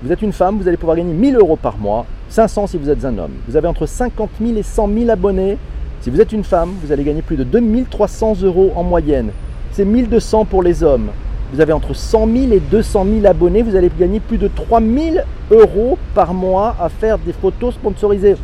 Vous 0.02 0.12
êtes 0.12 0.24
une 0.24 0.34
femme, 0.34 0.58
vous 0.58 0.68
allez 0.68 0.76
pouvoir 0.76 0.98
gagner 0.98 1.14
1000 1.14 1.36
euros 1.36 1.56
par 1.56 1.78
mois. 1.78 2.08
500 2.30 2.66
si 2.66 2.80
vous 2.80 2.90
êtes 2.90 3.06
un 3.06 3.16
homme. 3.16 3.34
Vous 3.48 3.56
avez 3.56 3.68
entre 3.68 3.86
50 3.86 4.32
000 4.44 4.58
et 4.58 4.64
100 4.64 4.90
000 4.92 5.10
abonnés. 5.12 5.60
Si 6.02 6.10
vous 6.10 6.20
êtes 6.20 6.32
une 6.32 6.44
femme, 6.44 6.72
vous 6.84 6.92
allez 6.92 7.04
gagner 7.04 7.22
plus 7.22 7.36
de 7.36 7.44
2300 7.44 8.42
euros 8.42 8.74
en 8.76 8.82
moyenne. 8.82 9.30
C'est 9.72 9.86
1200 9.86 10.46
pour 10.46 10.64
les 10.64 10.82
hommes. 10.82 11.12
Vous 11.54 11.62
avez 11.62 11.74
entre 11.74 11.94
100 11.94 12.26
000 12.26 12.54
et 12.54 12.60
200 12.60 13.06
000 13.22 13.26
abonnés, 13.28 13.62
vous 13.62 13.76
allez 13.76 13.92
gagner 14.00 14.20
plus 14.20 14.40
de 14.40 14.48
3000 14.48 15.24
euros 15.52 16.00
par 16.16 16.34
mois 16.34 16.76
à 16.82 16.90
faire 16.90 17.20
des 17.20 17.34
photos 17.34 17.76
sponsorisées. 17.76 18.36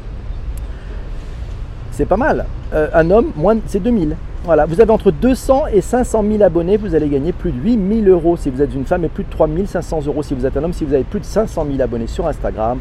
C'est 1.93 2.05
pas 2.05 2.15
mal. 2.15 2.45
Euh, 2.75 2.89
un 2.93 3.09
homme, 3.09 3.31
moins, 3.35 3.57
c'est 3.65 3.81
2000. 3.81 4.15
Voilà, 4.49 4.65
vous 4.65 4.81
avez 4.81 4.89
entre 4.89 5.11
200 5.11 5.65
et 5.75 5.79
500 5.79 6.23
000 6.27 6.41
abonnés, 6.41 6.75
vous 6.75 6.95
allez 6.95 7.07
gagner 7.07 7.33
plus 7.33 7.51
de 7.51 7.59
8000 7.59 8.09
euros 8.09 8.35
si 8.35 8.49
vous 8.49 8.63
êtes 8.63 8.73
une 8.73 8.83
femme 8.83 9.05
et 9.05 9.07
plus 9.07 9.23
de 9.23 9.29
3500 9.29 10.07
euros 10.07 10.23
si 10.23 10.33
vous 10.33 10.43
êtes 10.43 10.57
un 10.57 10.63
homme. 10.63 10.73
Si 10.73 10.83
vous 10.85 10.95
avez 10.95 11.03
plus 11.03 11.19
de 11.19 11.25
500 11.25 11.67
000 11.69 11.79
abonnés 11.79 12.07
sur 12.07 12.25
Instagram, 12.25 12.79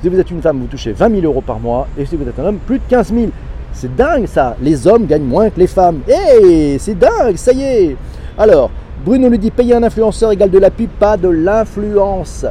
si 0.00 0.08
vous 0.08 0.18
êtes 0.18 0.30
une 0.30 0.40
femme, 0.40 0.60
vous 0.60 0.68
touchez 0.68 0.92
20 0.92 1.20
000 1.20 1.26
euros 1.26 1.42
par 1.42 1.60
mois 1.60 1.86
et 1.98 2.06
si 2.06 2.16
vous 2.16 2.26
êtes 2.26 2.38
un 2.38 2.46
homme, 2.46 2.56
plus 2.66 2.78
de 2.78 2.84
15 2.88 3.12
000. 3.12 3.26
C'est 3.74 3.94
dingue 3.94 4.24
ça. 4.24 4.56
Les 4.62 4.86
hommes 4.86 5.04
gagnent 5.04 5.26
moins 5.26 5.50
que 5.50 5.60
les 5.60 5.66
femmes. 5.66 6.00
Hé, 6.08 6.78
c'est 6.78 6.98
dingue, 6.98 7.36
ça 7.36 7.52
y 7.52 7.62
est. 7.62 7.96
Alors, 8.38 8.70
Bruno 9.04 9.28
nous 9.28 9.36
dit 9.36 9.50
payer 9.50 9.74
un 9.74 9.82
influenceur 9.82 10.32
égale 10.32 10.50
de 10.50 10.58
la 10.58 10.70
pub, 10.70 10.88
pas 10.98 11.18
de 11.18 11.28
l'influence. 11.28 12.46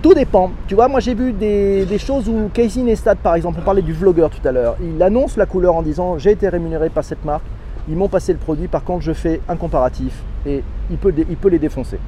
Tout 0.00 0.14
dépend. 0.14 0.52
Tu 0.68 0.74
vois, 0.74 0.88
moi 0.88 1.00
j'ai 1.00 1.12
vu 1.12 1.34
des, 1.34 1.98
choses 1.98 2.30
où 2.30 2.48
Casey 2.54 2.80
Neistat, 2.80 3.16
par 3.16 3.34
exemple, 3.34 3.58
on 3.60 3.62
parlait 3.62 3.82
du 3.82 3.92
vlogueur 3.92 4.30
tout 4.30 4.48
à 4.48 4.52
l'heure. 4.52 4.76
Il 4.80 5.02
annonce 5.02 5.36
la 5.36 5.44
couleur 5.44 5.76
en 5.76 5.82
disant 5.82 6.16
j'ai 6.16 6.30
été 6.30 6.48
rémunéré 6.48 6.88
par 6.88 7.04
cette 7.04 7.22
marque. 7.22 7.44
Ils 7.88 7.96
m'ont 7.96 8.08
passé 8.08 8.32
le 8.32 8.38
produit. 8.38 8.68
Par 8.68 8.84
contre, 8.84 9.04
je 9.04 9.12
fais 9.12 9.40
un 9.48 9.56
comparatif 9.56 10.22
et 10.44 10.62
il 10.90 10.96
peut, 10.96 11.12
il 11.16 11.36
peut 11.36 11.48
les 11.48 11.58
défoncer. 11.58 11.98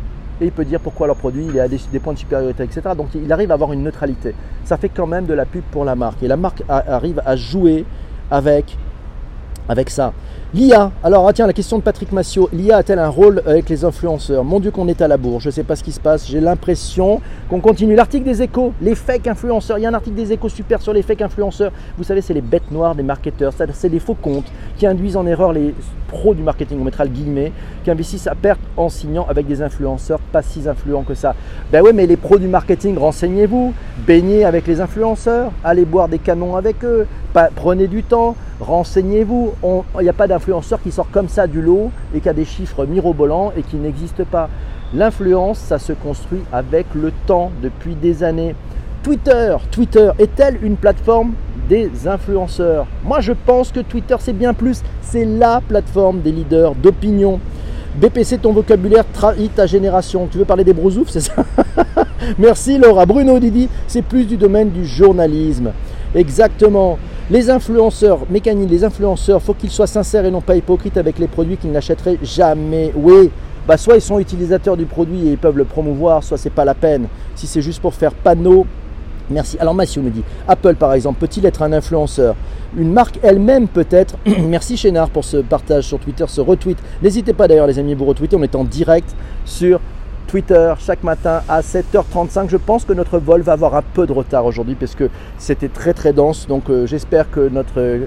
et 0.40 0.46
il 0.46 0.52
peut 0.52 0.64
dire 0.64 0.80
pourquoi 0.80 1.06
leur 1.06 1.16
produit 1.16 1.56
est 1.56 1.60
à 1.60 1.68
des, 1.68 1.78
points 1.98 2.12
de 2.12 2.18
supériorité, 2.18 2.62
etc. 2.62 2.82
Donc 2.96 3.08
il 3.14 3.32
arrive 3.32 3.50
à 3.50 3.54
avoir 3.54 3.72
une 3.72 3.82
neutralité. 3.82 4.34
Ça 4.64 4.76
fait 4.76 4.88
quand 4.88 5.06
même 5.06 5.26
de 5.26 5.34
la 5.34 5.44
pub 5.46 5.62
pour 5.70 5.84
la 5.84 5.94
marque. 5.94 6.22
Et 6.22 6.28
la 6.28 6.36
marque 6.36 6.62
arrive 6.68 7.20
à 7.24 7.36
jouer 7.36 7.84
avec, 8.30 8.76
avec 9.68 9.90
ça. 9.90 10.12
L'IA, 10.54 10.92
alors 11.04 11.28
ah, 11.28 11.32
tiens, 11.34 11.46
la 11.46 11.52
question 11.52 11.76
de 11.76 11.82
Patrick 11.82 12.10
Massio, 12.10 12.48
l'IA 12.54 12.78
a-t-elle 12.78 12.98
un 12.98 13.10
rôle 13.10 13.42
avec 13.44 13.68
les 13.68 13.84
influenceurs? 13.84 14.44
Mon 14.44 14.60
Dieu 14.60 14.70
qu'on 14.70 14.88
est 14.88 15.02
à 15.02 15.06
la 15.06 15.18
bourre, 15.18 15.40
je 15.40 15.48
ne 15.48 15.52
sais 15.52 15.62
pas 15.62 15.76
ce 15.76 15.84
qui 15.84 15.92
se 15.92 16.00
passe, 16.00 16.26
j'ai 16.26 16.40
l'impression 16.40 17.20
qu'on 17.50 17.60
continue. 17.60 17.94
L'article 17.94 18.24
des 18.24 18.40
échos, 18.40 18.72
les 18.80 18.94
fake 18.94 19.26
influenceurs, 19.26 19.76
il 19.76 19.82
y 19.82 19.86
a 19.86 19.90
un 19.90 19.94
article 19.94 20.16
des 20.16 20.32
échos 20.32 20.48
super 20.48 20.80
sur 20.80 20.94
les 20.94 21.02
fake 21.02 21.20
influenceurs. 21.20 21.70
Vous 21.98 22.04
savez, 22.04 22.22
c'est 22.22 22.32
les 22.32 22.40
bêtes 22.40 22.70
noires 22.70 22.94
des 22.94 23.02
marketeurs, 23.02 23.52
c'est 23.74 23.90
des 23.90 23.98
faux 23.98 24.14
comptes 24.14 24.50
qui 24.78 24.86
induisent 24.86 25.18
en 25.18 25.26
erreur 25.26 25.52
les 25.52 25.74
pros 26.06 26.32
du 26.32 26.42
marketing, 26.42 26.78
on 26.80 26.84
mettra 26.84 27.04
le 27.04 27.10
guillemet, 27.10 27.52
qui 27.84 27.90
investissent 27.90 28.26
à 28.26 28.34
perte 28.34 28.60
en 28.78 28.88
signant 28.88 29.26
avec 29.28 29.46
des 29.46 29.60
influenceurs 29.60 30.18
pas 30.32 30.40
si 30.40 30.66
influents 30.66 31.02
que 31.02 31.12
ça. 31.12 31.34
Ben 31.70 31.82
ouais, 31.82 31.92
mais 31.92 32.06
les 32.06 32.16
pros 32.16 32.38
du 32.38 32.48
marketing, 32.48 32.96
renseignez-vous, 32.96 33.74
baignez 34.06 34.46
avec 34.46 34.66
les 34.66 34.80
influenceurs, 34.80 35.52
allez 35.62 35.84
boire 35.84 36.08
des 36.08 36.18
canons 36.18 36.56
avec 36.56 36.82
eux, 36.84 37.06
prenez 37.54 37.86
du 37.86 38.02
temps, 38.02 38.34
renseignez-vous. 38.60 39.52
Il 39.98 40.02
n'y 40.02 40.08
a 40.08 40.14
pas 40.14 40.26
d'influenceur 40.38 40.80
qui 40.80 40.92
sort 40.92 41.10
comme 41.10 41.28
ça 41.28 41.48
du 41.48 41.60
lot 41.60 41.90
et 42.14 42.20
qui 42.20 42.28
a 42.28 42.32
des 42.32 42.44
chiffres 42.44 42.86
mirobolants 42.86 43.52
et 43.56 43.62
qui 43.62 43.76
n'existe 43.76 44.22
pas. 44.22 44.48
L'influence, 44.94 45.58
ça 45.58 45.80
se 45.80 45.92
construit 45.92 46.42
avec 46.52 46.86
le 46.94 47.12
temps 47.26 47.50
depuis 47.60 47.96
des 47.96 48.22
années. 48.22 48.54
Twitter, 49.02 49.56
Twitter 49.72 50.10
est-elle 50.18 50.58
une 50.62 50.76
plateforme 50.76 51.32
des 51.68 51.90
influenceurs? 52.06 52.86
Moi, 53.04 53.20
je 53.20 53.32
pense 53.32 53.72
que 53.72 53.80
Twitter, 53.80 54.14
c'est 54.20 54.32
bien 54.32 54.54
plus. 54.54 54.82
C'est 55.02 55.24
la 55.24 55.60
plateforme 55.60 56.20
des 56.20 56.30
leaders 56.30 56.74
d'opinion. 56.76 57.40
BPC, 57.96 58.38
ton 58.38 58.52
vocabulaire 58.52 59.04
trahit 59.12 59.52
ta 59.54 59.66
génération. 59.66 60.28
Tu 60.30 60.38
veux 60.38 60.44
parler 60.44 60.64
des 60.64 60.72
brousoufs, 60.72 61.10
c'est 61.10 61.20
ça? 61.20 61.34
Merci 62.38 62.78
Laura. 62.78 63.06
Bruno 63.06 63.40
Didi, 63.40 63.68
c'est 63.88 64.02
plus 64.02 64.24
du 64.24 64.36
domaine 64.36 64.70
du 64.70 64.86
journalisme. 64.86 65.72
Exactement. 66.14 66.96
Les 67.30 67.50
influenceurs, 67.50 68.20
mécaniques, 68.30 68.70
les 68.70 68.84
influenceurs, 68.84 69.42
faut 69.42 69.52
qu'ils 69.52 69.68
soient 69.68 69.86
sincères 69.86 70.24
et 70.24 70.30
non 70.30 70.40
pas 70.40 70.56
hypocrites 70.56 70.96
avec 70.96 71.18
les 71.18 71.26
produits 71.26 71.58
qu'ils 71.58 71.70
n'achèteraient 71.70 72.16
jamais. 72.22 72.90
Oui, 72.96 73.30
bah 73.66 73.76
soit 73.76 73.96
ils 73.96 74.00
sont 74.00 74.18
utilisateurs 74.18 74.78
du 74.78 74.86
produit 74.86 75.28
et 75.28 75.32
ils 75.32 75.36
peuvent 75.38 75.58
le 75.58 75.66
promouvoir, 75.66 76.24
soit 76.24 76.38
c'est 76.38 76.48
pas 76.48 76.64
la 76.64 76.72
peine. 76.72 77.06
Si 77.34 77.46
c'est 77.46 77.60
juste 77.60 77.82
pour 77.82 77.92
faire 77.92 78.14
panneau, 78.14 78.66
merci. 79.28 79.58
Alors 79.58 79.74
Mathieu 79.74 80.00
nous 80.00 80.08
dit, 80.08 80.22
Apple 80.48 80.76
par 80.76 80.94
exemple, 80.94 81.20
peut-il 81.20 81.44
être 81.44 81.60
un 81.60 81.74
influenceur? 81.74 82.34
Une 82.78 82.94
marque 82.94 83.18
elle-même 83.22 83.68
peut-être. 83.68 84.16
merci 84.40 84.78
Chénard 84.78 85.10
pour 85.10 85.26
ce 85.26 85.36
partage 85.36 85.84
sur 85.84 85.98
Twitter, 85.98 86.24
ce 86.28 86.40
retweet. 86.40 86.78
N'hésitez 87.02 87.34
pas 87.34 87.46
d'ailleurs 87.46 87.66
les 87.66 87.78
amis, 87.78 87.92
vous 87.92 88.06
retweeter, 88.06 88.36
on 88.36 88.42
est 88.42 88.56
en 88.56 88.64
direct 88.64 89.14
sur 89.44 89.80
Twitter 90.28 90.74
chaque 90.78 91.02
matin 91.04 91.40
à 91.48 91.62
7h35. 91.62 92.50
Je 92.50 92.58
pense 92.58 92.84
que 92.84 92.92
notre 92.92 93.18
vol 93.18 93.40
va 93.40 93.52
avoir 93.52 93.74
un 93.74 93.82
peu 93.82 94.06
de 94.06 94.12
retard 94.12 94.44
aujourd'hui 94.44 94.74
parce 94.74 94.94
que 94.94 95.08
c'était 95.38 95.68
très 95.68 95.94
très 95.94 96.12
dense. 96.12 96.46
Donc 96.46 96.68
euh, 96.68 96.86
j'espère 96.86 97.30
que 97.30 97.48
notre 97.48 97.78
euh, 97.78 98.06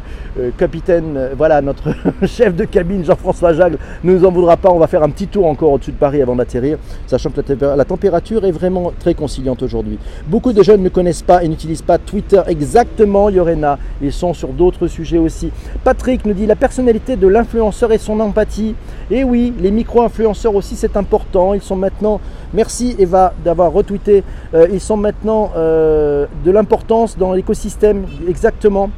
capitaine, 0.56 1.16
euh, 1.18 1.34
voilà, 1.36 1.62
notre 1.62 1.90
chef 2.28 2.56
de 2.56 2.66
cabine 2.66 3.04
Jean-François 3.04 3.54
Jagle 3.54 3.80
ne 4.04 4.14
nous 4.14 4.24
en 4.24 4.32
voudra 4.32 4.56
pas. 4.56 4.70
On 4.70 4.78
va 4.78 4.86
faire 4.86 5.02
un 5.02 5.10
petit 5.10 5.28
tour 5.28 5.48
encore 5.48 5.72
au-dessus 5.72 5.92
de 5.92 5.98
Paris 5.98 6.22
avant 6.22 6.36
d'atterrir, 6.36 6.78
sachant 7.08 7.32
que 7.32 7.42
la, 7.42 7.86
température 7.86 8.46
est 8.46 8.52
vraiment 8.52 8.94
très 9.00 9.16
conciliante 9.16 9.64
aujourd'hui. 9.64 9.98
Beaucoup 10.28 10.54
de 10.54 10.62
jeunes 10.62 10.84
ne 10.84 10.90
connaissent 10.90 11.24
pas 11.24 11.44
et 11.44 11.48
n'utilisent 11.48 11.82
pas 11.82 11.98
Twitter 11.98 12.42
exactement, 12.48 13.32
Yorena. 13.32 13.80
Ils 14.00 14.14
sont 14.14 14.36
sur 14.36 14.50
d'autres 14.50 14.88
sujets 14.88 15.18
aussi. 15.18 15.52
Patrick 15.84 16.24
nous 16.26 16.34
dit 16.34 16.46
la 16.46 16.56
personnalité 16.56 17.16
de 17.16 17.28
l'influenceur 17.28 17.92
et 17.92 17.98
son 17.98 18.20
empathie. 18.20 18.76
Et 19.10 19.24
oui, 19.24 19.54
les 19.60 19.72
micro-influenceurs 19.72 20.54
aussi, 20.54 20.76
c'est 20.76 20.96
important. 20.96 21.56
Ils 21.56 21.62
sont 21.62 21.76
maintenant 21.76 22.11
merci 22.54 22.96
Eva 23.00 23.34
d'avoir 23.44 23.72
retweeté, 23.72 24.24
euh, 24.54 24.68
ils 24.72 24.82
sont 24.82 24.98
maintenant 24.98 25.52
euh, 25.56 26.26
de 26.44 26.52
l'importance 26.52 27.18
dans 27.18 27.34
l'écosystème, 27.34 28.06
exactement. 28.28 28.90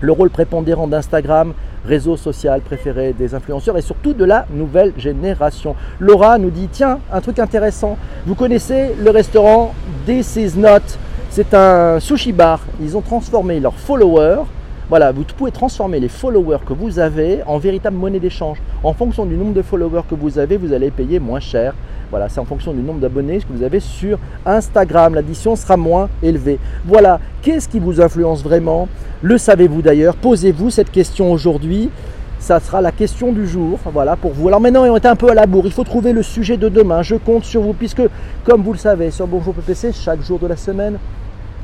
Le 0.00 0.12
rôle 0.12 0.28
prépondérant 0.28 0.86
d'Instagram, 0.86 1.54
réseau 1.86 2.16
social 2.16 2.60
préféré 2.60 3.12
des 3.12 3.34
influenceurs 3.34 3.78
et 3.78 3.82
surtout 3.82 4.12
de 4.12 4.24
la 4.24 4.46
nouvelle 4.52 4.92
génération. 4.96 5.76
Laura 5.98 6.38
nous 6.38 6.50
dit, 6.50 6.68
tiens, 6.70 6.98
un 7.12 7.20
truc 7.20 7.38
intéressant, 7.38 7.96
vous 8.26 8.34
connaissez 8.34 8.94
le 9.02 9.10
restaurant 9.10 9.74
This 10.06 10.36
Is 10.36 10.58
Not, 10.58 10.98
c'est 11.30 11.54
un 11.54 12.00
sushi 12.00 12.32
bar, 12.32 12.60
ils 12.80 12.96
ont 12.96 13.00
transformé 13.00 13.60
leurs 13.60 13.76
followers 13.76 14.44
voilà, 14.88 15.12
vous 15.12 15.24
pouvez 15.24 15.50
transformer 15.50 16.00
les 16.00 16.08
followers 16.08 16.58
que 16.66 16.72
vous 16.72 16.98
avez 16.98 17.42
en 17.46 17.58
véritable 17.58 17.96
monnaie 17.96 18.20
d'échange. 18.20 18.58
En 18.82 18.92
fonction 18.92 19.24
du 19.24 19.36
nombre 19.36 19.54
de 19.54 19.62
followers 19.62 20.02
que 20.08 20.14
vous 20.14 20.38
avez, 20.38 20.56
vous 20.56 20.72
allez 20.72 20.90
payer 20.90 21.18
moins 21.18 21.40
cher 21.40 21.74
voilà, 22.14 22.28
c'est 22.28 22.38
en 22.38 22.44
fonction 22.44 22.72
du 22.72 22.80
nombre 22.80 23.00
d'abonnés 23.00 23.38
que 23.38 23.52
vous 23.52 23.64
avez 23.64 23.80
sur 23.80 24.20
Instagram. 24.46 25.14
L'addition 25.14 25.56
sera 25.56 25.76
moins 25.76 26.08
élevée. 26.22 26.60
Voilà, 26.84 27.18
qu'est-ce 27.42 27.68
qui 27.68 27.80
vous 27.80 28.00
influence 28.00 28.40
vraiment? 28.40 28.88
Le 29.20 29.36
savez-vous 29.36 29.82
d'ailleurs? 29.82 30.14
Posez-vous 30.14 30.70
cette 30.70 30.92
question 30.92 31.32
aujourd'hui. 31.32 31.90
Ça 32.38 32.60
sera 32.60 32.80
la 32.80 32.92
question 32.92 33.32
du 33.32 33.48
jour, 33.48 33.80
voilà 33.92 34.14
pour 34.14 34.32
vous. 34.32 34.46
Alors 34.46 34.60
maintenant, 34.60 34.84
on 34.84 34.94
est 34.94 35.06
un 35.06 35.16
peu 35.16 35.28
à 35.28 35.34
la 35.34 35.46
bourre. 35.46 35.66
Il 35.66 35.72
faut 35.72 35.82
trouver 35.82 36.12
le 36.12 36.22
sujet 36.22 36.56
de 36.56 36.68
demain. 36.68 37.02
Je 37.02 37.16
compte 37.16 37.44
sur 37.44 37.62
vous, 37.62 37.72
puisque, 37.72 38.02
comme 38.44 38.62
vous 38.62 38.74
le 38.74 38.78
savez, 38.78 39.10
sur 39.10 39.26
Bonjour 39.26 39.52
PPC, 39.52 39.90
chaque 39.92 40.20
jour 40.20 40.38
de 40.38 40.46
la 40.46 40.56
semaine, 40.56 40.98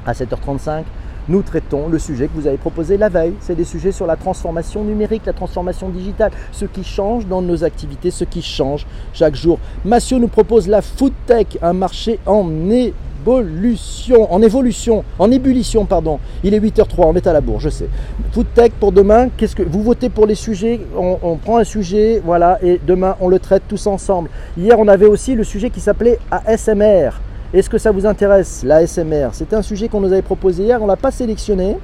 à 0.05 0.15
7h35, 0.15 0.83
nous 1.31 1.43
traitons 1.43 1.89
le 1.89 1.99
sujet 1.99 2.27
que 2.27 2.33
vous 2.35 2.49
avez 2.49 2.57
proposé 2.57 2.97
la 2.97 3.09
veille. 3.09 3.35
C'est 3.41 3.55
des 3.55 3.65
sujets 3.65 3.93
sur 3.93 4.07
la 4.07 4.17
transformation 4.17 4.83
numérique, 4.83 5.23
la 5.25 5.33
transformation 5.33 5.89
digitale, 5.89 6.33
ce 6.51 6.65
qui 6.65 6.83
change 6.83 7.27
dans 7.27 7.41
nos 7.41 7.63
activités, 7.63 8.11
ce 8.11 8.25
qui 8.25 8.43
change 8.43 8.85
chaque 9.13 9.37
jour. 9.37 9.59
Massio 9.85 10.19
nous 10.19 10.29
propose 10.29 10.67
la 10.67 10.83
food 10.83 11.13
tech, 11.27 11.47
un 11.63 11.73
marché 11.73 12.19
en 12.27 12.51
évolution, 12.69 14.33
en 14.33 14.43
évolution, 14.43 15.05
en 15.21 15.31
ébullition, 15.31 15.85
pardon. 15.85 16.19
Il 16.43 16.53
est 16.53 16.61
8h03, 16.61 17.05
on 17.07 17.15
est 17.15 17.27
à 17.29 17.33
la 17.33 17.41
bourre, 17.41 17.61
je 17.61 17.69
sais. 17.69 17.89
Food 18.33 18.47
tech 18.53 18.73
pour 18.81 18.91
demain, 18.91 19.29
qu'est-ce 19.37 19.55
que 19.55 19.63
vous 19.63 19.85
votez 19.85 20.09
pour 20.09 20.27
les 20.27 20.35
sujets? 20.35 20.81
On, 20.97 21.19
on, 21.23 21.37
prend 21.37 21.59
un 21.59 21.65
sujet, 21.65 22.21
voilà, 22.25 22.59
et 22.61 22.81
demain 22.85 23.17
on 23.21 23.29
le 23.29 23.39
traite 23.39 23.63
tous 23.69 23.87
ensemble. 23.87 24.31
Hier, 24.59 24.77
on 24.79 24.89
avait 24.89 25.07
aussi 25.07 25.37
le 25.37 25.45
sujet 25.45 25.71
qui 25.71 25.81
s'appelait 25.81 26.19
ASMR. 26.33 27.11
Est-ce 27.53 27.69
que 27.69 27.79
ça 27.79 27.91
vous 27.91 28.07
intéresse, 28.07 28.63
la 28.65 28.87
SMR 28.87 29.31
C'était 29.33 29.57
un 29.57 29.63
sujet 29.63 29.89
qu'on 29.89 30.01
nous 30.01 30.13
avait 30.13 30.23
proposé 30.23 30.63
hier, 30.63 30.81
on 30.81 30.85
ne 30.85 30.91
l'a 30.91 30.97
pas 30.97 31.11
sélectionné. 31.11 31.79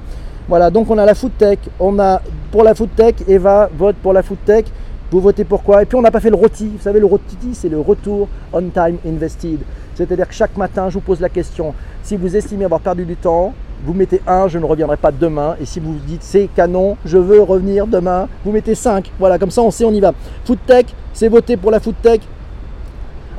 Voilà, 0.47 0.69
donc 0.69 0.89
on 0.89 0.97
a 0.97 1.05
la 1.05 1.13
food 1.13 1.33
tech, 1.37 1.59
on 1.77 1.99
a 1.99 2.21
pour 2.53 2.63
la 2.63 2.73
food 2.73 2.87
tech, 2.95 3.15
Eva 3.27 3.69
vote 3.77 3.97
pour 3.97 4.13
la 4.13 4.23
food 4.23 4.37
tech, 4.45 4.63
vous 5.11 5.19
votez 5.19 5.43
pourquoi 5.43 5.83
Et 5.83 5.85
puis 5.85 5.97
on 5.97 6.01
n'a 6.01 6.09
pas 6.09 6.21
fait 6.21 6.29
le 6.29 6.37
roti, 6.37 6.67
vous 6.67 6.81
savez 6.81 7.01
le 7.01 7.05
roti 7.05 7.35
c'est 7.51 7.67
le 7.67 7.81
retour 7.81 8.29
on 8.53 8.61
time 8.69 8.95
invested. 9.05 9.59
C'est-à-dire 9.95 10.29
que 10.29 10.33
chaque 10.33 10.55
matin 10.55 10.87
je 10.87 10.93
vous 10.93 11.01
pose 11.01 11.19
la 11.19 11.27
question, 11.27 11.73
si 12.01 12.15
vous 12.15 12.37
estimez 12.37 12.63
avoir 12.63 12.79
perdu 12.79 13.03
du 13.03 13.17
temps, 13.17 13.53
vous 13.83 13.93
mettez 13.93 14.21
1, 14.25 14.47
je 14.47 14.59
ne 14.59 14.65
reviendrai 14.65 14.95
pas 14.95 15.11
demain. 15.11 15.57
Et 15.59 15.65
si 15.65 15.81
vous 15.81 15.95
dites 16.07 16.23
c'est 16.23 16.47
canon, 16.55 16.95
je 17.03 17.17
veux 17.17 17.41
revenir 17.41 17.87
demain, 17.87 18.29
vous 18.45 18.53
mettez 18.53 18.73
5. 18.73 19.11
Voilà, 19.19 19.37
comme 19.37 19.51
ça 19.51 19.61
on 19.63 19.71
sait, 19.71 19.83
on 19.83 19.91
y 19.91 19.99
va. 19.99 20.13
Food 20.45 20.59
tech, 20.65 20.85
c'est 21.11 21.27
voté 21.27 21.57
pour 21.57 21.71
la 21.71 21.81
food 21.81 21.95
tech. 22.01 22.21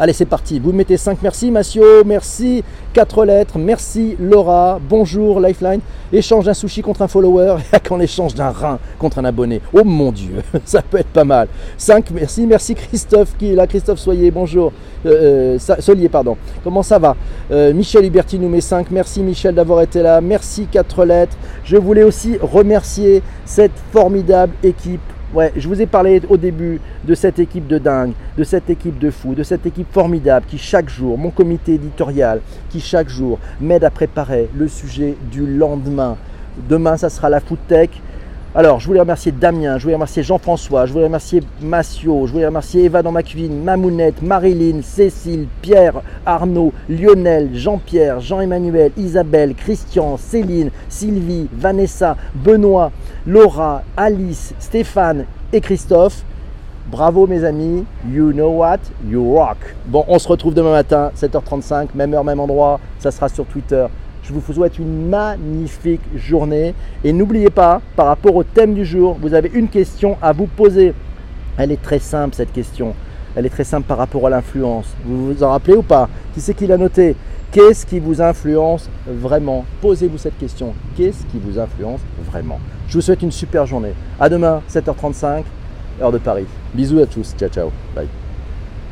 Allez, 0.00 0.12
c'est 0.12 0.26
parti. 0.26 0.60
Vous 0.60 0.70
mettez 0.70 0.96
5 0.96 1.18
merci, 1.22 1.50
Massio. 1.50 1.82
Merci. 2.06 2.62
4 2.92 3.24
lettres. 3.24 3.58
Merci, 3.58 4.14
Laura. 4.20 4.78
Bonjour, 4.88 5.40
Lifeline. 5.40 5.80
Échange 6.12 6.44
d'un 6.44 6.54
sushi 6.54 6.82
contre 6.82 7.02
un 7.02 7.08
follower. 7.08 7.56
Quand 7.84 7.98
échange 7.98 8.32
d'un 8.32 8.50
rein 8.50 8.78
contre 8.96 9.18
un 9.18 9.24
abonné. 9.24 9.60
Oh 9.72 9.82
mon 9.82 10.12
Dieu, 10.12 10.36
ça 10.64 10.82
peut 10.82 10.98
être 10.98 11.08
pas 11.08 11.24
mal. 11.24 11.48
5 11.76 12.12
merci. 12.12 12.46
Merci, 12.46 12.76
Christophe 12.76 13.36
qui 13.36 13.50
est 13.50 13.54
là. 13.56 13.66
Christophe 13.66 13.98
Soyer, 13.98 14.30
bonjour. 14.30 14.72
Euh, 15.04 15.58
euh 15.68 15.80
Solier, 15.80 16.08
pardon. 16.08 16.36
Comment 16.62 16.84
ça 16.84 17.00
va? 17.00 17.16
Euh, 17.50 17.74
Michel 17.74 18.04
Huberti 18.04 18.38
nous 18.38 18.48
met 18.48 18.60
5. 18.60 18.92
Merci, 18.92 19.20
Michel, 19.20 19.56
d'avoir 19.56 19.82
été 19.82 20.00
là. 20.00 20.20
Merci, 20.20 20.68
4 20.70 21.04
lettres. 21.06 21.36
Je 21.64 21.76
voulais 21.76 22.04
aussi 22.04 22.38
remercier 22.40 23.20
cette 23.44 23.72
formidable 23.92 24.52
équipe 24.62 25.00
Ouais, 25.34 25.52
je 25.54 25.68
vous 25.68 25.82
ai 25.82 25.84
parlé 25.84 26.22
au 26.30 26.38
début 26.38 26.80
de 27.04 27.14
cette 27.14 27.38
équipe 27.38 27.66
de 27.66 27.76
dingue, 27.76 28.12
de 28.38 28.44
cette 28.44 28.70
équipe 28.70 28.98
de 28.98 29.10
fous, 29.10 29.34
de 29.34 29.42
cette 29.42 29.66
équipe 29.66 29.92
formidable 29.92 30.46
qui 30.48 30.56
chaque 30.56 30.88
jour, 30.88 31.18
mon 31.18 31.28
comité 31.28 31.74
éditorial, 31.74 32.40
qui 32.70 32.80
chaque 32.80 33.10
jour 33.10 33.38
m'aide 33.60 33.84
à 33.84 33.90
préparer 33.90 34.48
le 34.56 34.68
sujet 34.68 35.16
du 35.30 35.46
lendemain. 35.46 36.16
Demain, 36.66 36.96
ça 36.96 37.10
sera 37.10 37.28
la 37.28 37.40
food 37.40 37.58
tech. 37.68 37.90
Alors, 38.54 38.80
je 38.80 38.86
voulais 38.86 39.00
remercier 39.00 39.30
Damien, 39.30 39.76
je 39.76 39.82
voulais 39.82 39.94
remercier 39.94 40.22
Jean-François, 40.22 40.86
je 40.86 40.92
voulais 40.92 41.04
remercier 41.04 41.42
Massio, 41.60 42.26
je 42.26 42.32
voulais 42.32 42.46
remercier 42.46 42.84
Eva 42.84 43.02
dans 43.02 43.12
ma 43.12 43.22
cuisine, 43.22 43.62
Mamounette, 43.62 44.22
Marilyn, 44.22 44.80
Cécile, 44.80 45.48
Pierre, 45.60 46.00
Arnaud, 46.24 46.72
Lionel, 46.88 47.50
Jean-Pierre, 47.52 48.20
Jean-Emmanuel, 48.20 48.92
Isabelle, 48.96 49.54
Christian, 49.54 50.16
Céline, 50.16 50.70
Sylvie, 50.88 51.46
Vanessa, 51.52 52.16
Benoît, 52.34 52.90
Laura, 53.26 53.82
Alice, 53.98 54.54
Stéphane 54.58 55.26
et 55.52 55.60
Christophe. 55.60 56.24
Bravo 56.90 57.26
mes 57.26 57.44
amis, 57.44 57.84
you 58.10 58.32
know 58.32 58.48
what, 58.48 58.78
you 59.06 59.30
rock. 59.30 59.58
Bon, 59.84 60.06
on 60.08 60.18
se 60.18 60.26
retrouve 60.26 60.54
demain 60.54 60.72
matin, 60.72 61.12
7h35, 61.14 61.88
même 61.94 62.14
heure, 62.14 62.24
même 62.24 62.40
endroit, 62.40 62.80
ça 62.98 63.10
sera 63.10 63.28
sur 63.28 63.44
Twitter. 63.44 63.86
Je 64.28 64.34
vous 64.34 64.52
souhaite 64.52 64.78
une 64.78 65.08
magnifique 65.08 66.02
journée 66.14 66.74
et 67.02 67.14
n'oubliez 67.14 67.48
pas, 67.48 67.80
par 67.96 68.04
rapport 68.04 68.36
au 68.36 68.44
thème 68.44 68.74
du 68.74 68.84
jour, 68.84 69.16
vous 69.22 69.32
avez 69.32 69.50
une 69.54 69.68
question 69.68 70.18
à 70.20 70.32
vous 70.32 70.46
poser. 70.46 70.92
Elle 71.56 71.72
est 71.72 71.80
très 71.80 71.98
simple 71.98 72.34
cette 72.34 72.52
question. 72.52 72.94
Elle 73.34 73.46
est 73.46 73.50
très 73.50 73.64
simple 73.64 73.86
par 73.86 73.96
rapport 73.96 74.26
à 74.26 74.30
l'influence. 74.30 74.86
Vous 75.06 75.32
vous 75.32 75.42
en 75.42 75.48
rappelez 75.48 75.76
ou 75.76 75.82
pas? 75.82 76.10
Qui 76.34 76.42
c'est 76.42 76.52
qui 76.52 76.66
l'a 76.66 76.76
noté? 76.76 77.16
Qu'est-ce 77.52 77.86
qui 77.86 78.00
vous 78.00 78.20
influence 78.20 78.90
vraiment? 79.06 79.64
Posez-vous 79.80 80.18
cette 80.18 80.36
question. 80.36 80.74
Qu'est-ce 80.94 81.24
qui 81.24 81.38
vous 81.42 81.58
influence 81.58 82.00
vraiment? 82.30 82.60
Je 82.86 82.94
vous 82.94 83.00
souhaite 83.00 83.22
une 83.22 83.32
super 83.32 83.64
journée. 83.64 83.94
À 84.20 84.28
demain, 84.28 84.60
7h35, 84.70 85.44
heure 86.02 86.12
de 86.12 86.18
Paris. 86.18 86.46
Bisous 86.74 86.98
à 86.98 87.06
tous. 87.06 87.34
Ciao, 87.38 87.48
ciao. 87.48 87.70
Bye. 87.94 88.08